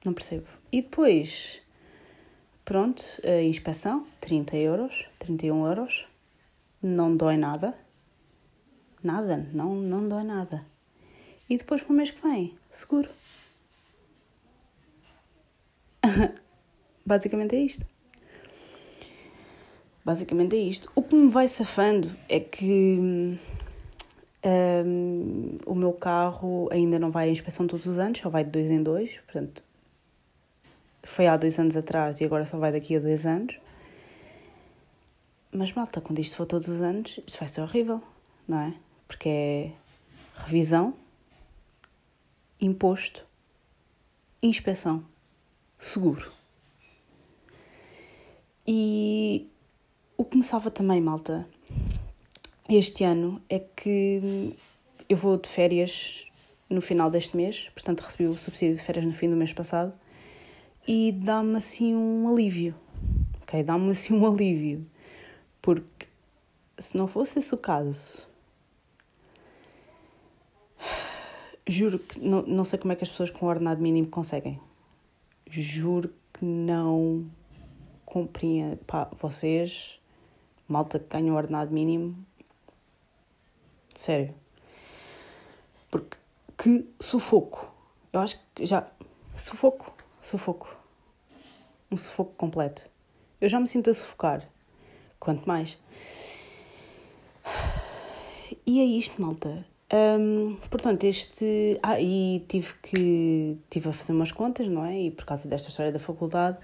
Não 0.04 0.14
percebo. 0.14 0.48
E 0.72 0.82
depois, 0.82 1.62
pronto, 2.64 3.04
a 3.24 3.42
inspeção, 3.42 4.06
30 4.22 4.58
euros, 4.58 5.08
31 5.20 5.66
euros. 5.68 6.08
Não 6.82 7.16
dói 7.16 7.38
nada. 7.38 7.76
Nada, 9.04 9.48
não, 9.54 9.76
não 9.76 10.08
dói 10.08 10.24
nada. 10.24 10.66
E 11.50 11.58
depois 11.58 11.82
para 11.82 11.94
o 11.94 11.96
mês 11.96 12.12
que 12.12 12.22
vem, 12.22 12.56
seguro. 12.72 13.10
Basicamente 17.06 17.56
é 17.56 17.60
isto. 17.60 17.86
Basicamente 20.04 20.56
é 20.56 20.60
isto. 20.60 20.92
O 20.96 21.02
que 21.02 21.16
me 21.16 21.28
vai 21.28 21.48
safando 21.48 22.16
é 22.30 22.40
que 22.40 23.00
um, 24.46 25.56
o 25.66 25.76
meu 25.76 25.94
carro 25.94 26.70
ainda 26.72 27.00
não 27.00 27.12
vai 27.12 27.28
à 27.30 27.32
inspeção 27.32 27.66
todos 27.68 27.86
os 27.86 27.98
anos, 27.98 28.20
só 28.20 28.30
vai 28.30 28.44
de 28.44 28.52
dois 28.52 28.70
em 28.70 28.82
dois, 28.82 29.18
portanto 29.26 29.64
foi 31.04 31.28
há 31.28 31.38
dois 31.38 31.58
anos 31.60 31.76
atrás 31.76 32.20
e 32.20 32.26
agora 32.26 32.46
só 32.46 32.58
vai 32.58 32.72
daqui 32.72 32.96
a 32.96 33.00
dois 33.00 33.26
anos. 33.26 33.60
Mas 35.58 35.72
malta, 35.72 36.02
quando 36.02 36.20
isto 36.20 36.36
for 36.36 36.46
todos 36.46 36.68
os 36.68 36.82
anos, 36.82 37.18
isto 37.26 37.40
vai 37.40 37.48
ser 37.48 37.62
horrível, 37.62 38.04
não 38.46 38.60
é? 38.60 38.74
Porque 39.08 39.30
é 39.30 39.72
revisão, 40.36 40.94
imposto, 42.60 43.26
inspeção, 44.44 45.06
seguro. 45.80 46.30
E 48.68 49.48
o 50.18 50.26
que 50.26 50.36
me 50.36 50.44
salva 50.44 50.70
também, 50.70 51.00
malta, 51.00 51.48
este 52.68 53.06
ano 53.06 53.42
é 53.48 53.60
que 53.60 54.54
eu 55.08 55.16
vou 55.16 55.38
de 55.38 55.48
férias 55.48 56.26
no 56.70 56.82
final 56.82 57.10
deste 57.10 57.38
mês, 57.38 57.70
portanto 57.74 58.02
recebi 58.02 58.28
o 58.28 58.36
subsídio 58.36 58.76
de 58.76 58.82
férias 58.82 59.06
no 59.06 59.14
fim 59.14 59.30
do 59.30 59.38
mês 59.38 59.54
passado 59.54 59.94
e 60.86 61.14
dá-me 61.14 61.56
assim 61.56 61.96
um 61.96 62.28
alívio, 62.28 62.76
ok? 63.42 63.64
Dá-me 63.64 63.92
assim 63.92 64.14
um 64.16 64.28
alívio, 64.28 64.86
porque 65.66 66.08
se 66.78 66.96
não 66.96 67.08
fosse 67.08 67.40
esse 67.40 67.52
o 67.56 67.58
caso, 67.58 68.28
juro 71.68 71.98
que 71.98 72.20
não, 72.20 72.44
não 72.44 72.64
sei 72.64 72.78
como 72.78 72.94
é 72.94 72.96
que 72.96 73.04
as 73.04 73.10
pessoas 73.10 73.32
com 73.32 73.48
ordenado 73.48 73.82
mínimo 73.82 74.08
conseguem. 74.08 74.62
Juro 75.50 76.14
que 76.32 76.46
não 76.46 77.28
compreendo. 78.06 78.78
Pá, 78.86 79.10
vocês, 79.20 80.00
malta 80.68 81.00
que 81.00 81.08
ganham 81.08 81.36
ordenado 81.36 81.74
mínimo, 81.74 82.16
sério. 83.96 84.36
Porque 85.90 86.16
que 86.56 86.88
sufoco. 87.00 87.74
Eu 88.14 88.20
acho 88.20 88.40
que 88.54 88.68
já. 88.68 88.88
Sufoco 89.36 89.92
sufoco. 90.22 90.78
Um 91.92 91.98
sufoco 91.98 92.34
completo. 92.36 92.88
Eu 93.42 93.50
já 93.50 93.60
me 93.60 93.66
sinto 93.66 93.90
a 93.90 93.94
sufocar. 93.96 94.48
Quanto 95.26 95.48
mais. 95.48 95.76
E 98.64 98.80
é 98.80 98.86
isto, 98.86 99.20
malta. 99.20 99.66
Um, 99.92 100.56
portanto, 100.70 101.04
este. 101.04 101.80
Ah, 101.82 102.00
e 102.00 102.46
tive 102.48 102.76
que. 102.84 103.58
Tive 103.68 103.90
a 103.90 103.92
fazer 103.92 104.14
umas 104.14 104.32
contas, 104.32 104.68
não 104.68 104.86
é? 104.86 105.02
E 105.02 105.12
por 105.12 105.26
causa 105.26 105.48
desta 105.48 105.70
história 105.70 105.92
da 105.92 105.98
faculdade, 105.98 106.60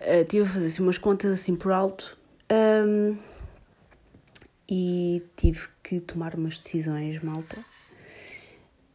uh, 0.00 0.24
tive 0.28 0.42
a 0.42 0.48
fazer 0.48 0.66
assim, 0.66 0.82
umas 0.82 0.98
contas 0.98 1.30
assim 1.30 1.54
por 1.54 1.70
alto. 1.70 2.18
Um, 2.52 3.16
e 4.68 5.22
tive 5.36 5.68
que 5.80 6.00
tomar 6.00 6.34
umas 6.34 6.58
decisões, 6.58 7.22
malta. 7.22 7.64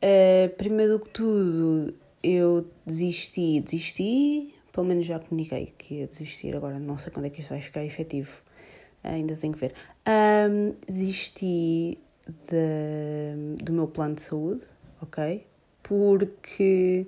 Uh, 0.04 0.50
primeiro 0.58 0.98
do 0.98 1.06
que 1.06 1.12
tudo, 1.12 1.94
eu 2.22 2.68
desisti, 2.86 3.62
desisti, 3.62 4.54
pelo 4.74 4.86
menos 4.86 5.06
já 5.06 5.18
comuniquei 5.18 5.74
que 5.78 5.96
ia 5.96 6.08
desistir, 6.08 6.54
agora 6.58 6.78
não 6.78 6.98
sei 6.98 7.10
quando 7.10 7.28
é 7.28 7.30
que 7.30 7.40
isto 7.40 7.50
vai 7.50 7.62
ficar 7.62 7.86
efetivo, 7.86 8.42
ainda 9.04 9.36
tenho 9.36 9.54
que 9.54 9.60
ver. 9.60 9.74
Um, 10.08 10.76
desisti 10.88 11.98
de, 12.28 13.64
do 13.64 13.74
meu 13.74 13.88
plano 13.88 14.16
de 14.16 14.22
saúde, 14.22 14.66
ok? 15.02 15.46
Porque 15.84 17.08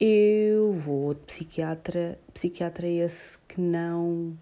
eu 0.00 0.72
vou 0.72 1.14
de 1.14 1.20
psiquiatra, 1.20 2.18
psiquiatra 2.32 2.86
esse 2.86 3.38
que 3.48 3.60
não 3.60 4.36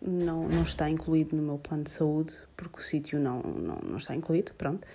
não, 0.00 0.48
não 0.48 0.64
está 0.64 0.90
incluído 0.90 1.36
no 1.36 1.42
meu 1.42 1.58
plano 1.58 1.84
de 1.84 1.90
saúde, 1.90 2.34
porque 2.56 2.80
o 2.80 2.82
sítio 2.82 3.20
não, 3.20 3.40
não, 3.40 3.78
não 3.84 3.96
está 3.96 4.16
incluído, 4.16 4.52
pronto. 4.54 4.86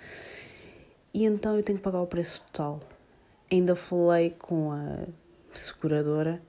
E 1.14 1.24
então 1.24 1.56
eu 1.56 1.62
tenho 1.62 1.78
que 1.78 1.84
pagar 1.84 2.02
o 2.02 2.06
preço 2.06 2.42
total 2.52 2.80
ainda 3.50 3.74
falei 3.74 4.30
com 4.30 4.72
a 4.72 5.04
seguradora 5.52 6.40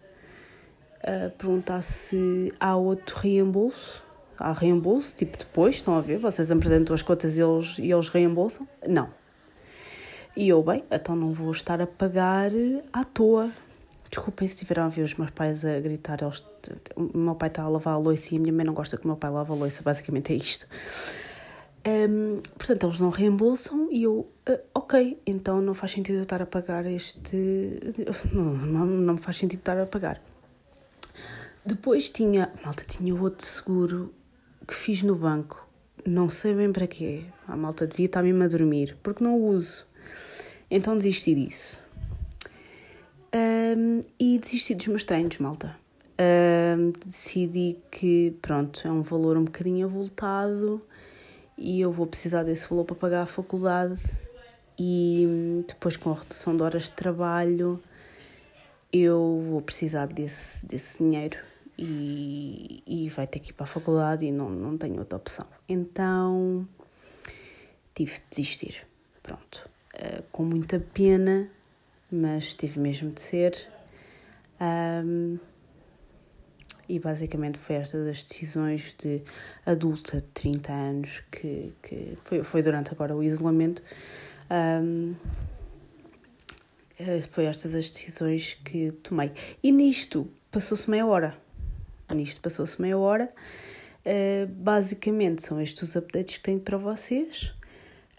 perguntar 1.38 1.82
se 1.82 2.54
há 2.60 2.76
outro 2.76 3.18
reembolso. 3.18 4.04
Há 4.38 4.54
reembolso, 4.54 5.16
tipo 5.18 5.38
depois, 5.38 5.76
estão 5.76 5.98
a 5.98 6.02
ver? 6.02 6.18
Vocês 6.18 6.50
apresentam 6.50 6.94
as 6.94 7.02
contas 7.02 7.38
e 7.38 7.42
eles, 7.42 7.78
e 7.78 7.92
eles 7.92 8.08
reembolsam? 8.08 8.68
Não. 8.88 9.10
E 10.36 10.48
eu, 10.48 10.64
bem, 10.64 10.84
então 10.90 11.16
não 11.16 11.34
vou 11.34 11.52
estar 11.52 11.82
a 11.82 11.88
pagar 11.88 12.52
à 12.94 13.04
toa. 13.04 13.52
Desculpem 14.10 14.48
se 14.48 14.54
estiveram 14.54 14.84
a 14.84 14.88
ver 14.88 15.02
os 15.02 15.14
meus 15.16 15.30
pais 15.32 15.66
a 15.66 15.80
gritar. 15.80 16.22
Eles, 16.22 16.44
o 16.96 17.18
meu 17.18 17.36
pai 17.36 17.50
está 17.50 17.64
a 17.64 17.68
lavar 17.68 17.96
a 17.96 17.98
louça 17.98 18.34
e 18.34 18.38
a 18.38 18.40
minha 18.40 18.54
mãe 18.54 18.66
não 18.66 18.74
gosta 18.74 18.96
que 18.96 19.04
o 19.04 19.08
meu 19.08 19.18
pai 19.18 19.30
lave 19.30 19.52
a 19.52 19.56
louça. 19.56 19.84
Basicamente 19.84 20.32
é 20.32 20.38
isto. 20.38 20.66
Um, 21.86 22.42
portanto, 22.58 22.88
eles 22.88 23.00
não 23.00 23.10
reembolsam 23.10 23.90
e 23.92 24.04
eu, 24.04 24.28
uh, 24.50 24.60
ok, 24.74 25.20
então 25.26 25.62
não 25.62 25.74
faz 25.74 25.92
sentido 25.92 26.16
eu 26.16 26.24
estar 26.24 26.42
a 26.42 26.46
pagar 26.46 26.86
este. 26.86 27.36
Não, 28.32 28.44
não, 28.44 28.86
não 28.86 29.18
faz 29.18 29.38
sentido 29.38 29.60
estar 29.60 29.78
a 29.78 29.86
pagar. 29.86 30.22
Depois 31.66 32.10
tinha, 32.10 32.52
malta, 32.64 32.84
tinha 32.84 33.14
outro 33.14 33.46
seguro 33.46 34.14
que 34.68 34.74
fiz 34.74 35.04
no 35.04 35.16
banco, 35.16 35.68
não 36.06 36.30
sei 36.30 36.54
bem 36.54 36.72
para 36.72 36.88
quê. 36.88 37.24
A 37.48 37.56
malta 37.58 37.86
devia 37.86 38.06
estar 38.06 38.24
mesmo 38.24 38.44
a 38.44 38.48
dormir, 38.48 38.98
porque 39.04 39.24
não 39.24 39.36
uso. 39.36 39.86
Então 40.70 40.98
desisti 40.98 41.36
disso. 41.36 41.84
Um, 43.34 44.00
e 44.20 44.40
desisti 44.40 44.74
dos 44.74 44.88
meus 44.88 45.04
treinos, 45.04 45.38
malta. 45.38 45.76
Um, 46.20 46.92
decidi 47.06 47.78
que, 47.92 48.36
pronto, 48.42 48.88
é 48.88 48.92
um 48.92 49.02
valor 49.02 49.38
um 49.38 49.46
bocadinho 49.46 49.86
avultado 49.86 50.80
e 51.58 51.82
eu 51.82 51.92
vou 51.92 52.08
precisar 52.08 52.44
desse 52.44 52.68
valor 52.70 52.86
para 52.86 52.96
pagar 52.96 53.22
a 53.24 53.26
faculdade 53.26 54.00
e 54.78 55.64
depois 55.68 55.98
com 55.98 56.12
a 56.12 56.16
redução 56.16 56.56
de 56.56 56.64
horas 56.64 56.84
de 56.84 56.92
trabalho 56.92 57.82
eu 58.92 59.42
vou 59.50 59.62
precisar 59.62 60.08
desse, 60.08 60.66
desse 60.66 60.98
dinheiro 60.98 61.38
e, 61.78 62.84
e 62.86 63.10
vai 63.10 63.26
ter 63.28 63.40
que 63.40 63.52
ir 63.52 63.54
para 63.54 63.64
a 63.64 63.68
faculdade 63.68 64.26
e 64.26 64.32
não, 64.32 64.50
não 64.50 64.78
tenho 64.78 65.00
outra 65.00 65.18
opção. 65.18 65.46
Então 65.68 66.68
tive 67.94 68.14
de 68.14 68.22
desistir. 68.30 68.88
Pronto. 69.22 69.70
Uh, 69.94 70.24
com 70.32 70.44
muita 70.44 70.80
pena, 70.80 71.50
mas 72.12 72.54
tive 72.54 72.80
mesmo 72.80 73.12
de 73.12 73.22
ser. 73.22 73.70
Um, 74.60 75.38
e 76.88 77.00
basicamente 77.00 77.60
foi 77.60 77.76
estas 77.76 78.08
as 78.08 78.24
decisões 78.24 78.96
de 78.96 79.22
adulta 79.66 80.18
de 80.18 80.28
30 80.34 80.74
anos 80.74 81.24
que, 81.32 81.74
que 81.84 82.18
foi, 82.24 82.44
foi 82.44 82.64
durante 82.64 82.92
agora 82.92 83.16
o 83.16 83.22
isolamento. 83.22 83.84
Um, 84.50 85.14
foi 87.30 87.46
estas 87.46 87.74
as 87.76 87.90
decisões 87.90 88.56
que 88.64 88.92
tomei. 88.92 89.32
E 89.64 89.72
nisto 89.72 90.30
passou-se 90.52 90.90
meia 90.90 91.06
hora. 91.06 91.38
Nisto 92.14 92.42
passou-se 92.42 92.82
meia 92.82 92.98
hora. 92.98 93.30
Uh, 94.06 94.48
basicamente 94.48 95.44
são 95.44 95.62
estes 95.62 95.84
os 95.84 95.96
updates 95.96 96.38
que 96.38 96.44
tenho 96.44 96.60
para 96.60 96.78
vocês. 96.78 97.54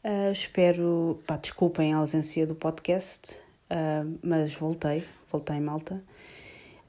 Uh, 0.04 0.32
espero. 0.32 1.20
Pá, 1.26 1.36
desculpem 1.36 1.92
a 1.92 1.98
ausência 1.98 2.46
do 2.46 2.54
podcast, 2.54 3.40
uh, 3.70 4.18
mas 4.22 4.54
voltei, 4.54 5.04
voltei 5.30 5.60
malta. 5.60 6.02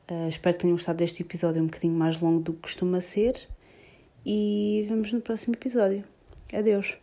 Uh, 0.10 0.30
espero 0.30 0.56
que 0.56 0.62
tenham 0.62 0.76
gostado 0.76 0.98
deste 0.98 1.22
episódio 1.24 1.62
um 1.62 1.66
bocadinho 1.66 1.94
mais 1.94 2.20
longo 2.20 2.42
do 2.42 2.54
que 2.54 2.62
costuma 2.62 3.02
ser. 3.02 3.48
E 4.26 4.86
vemos 4.88 5.12
no 5.12 5.22
próximo 5.22 5.56
episódio. 5.56 6.04
Adeus. 6.54 6.96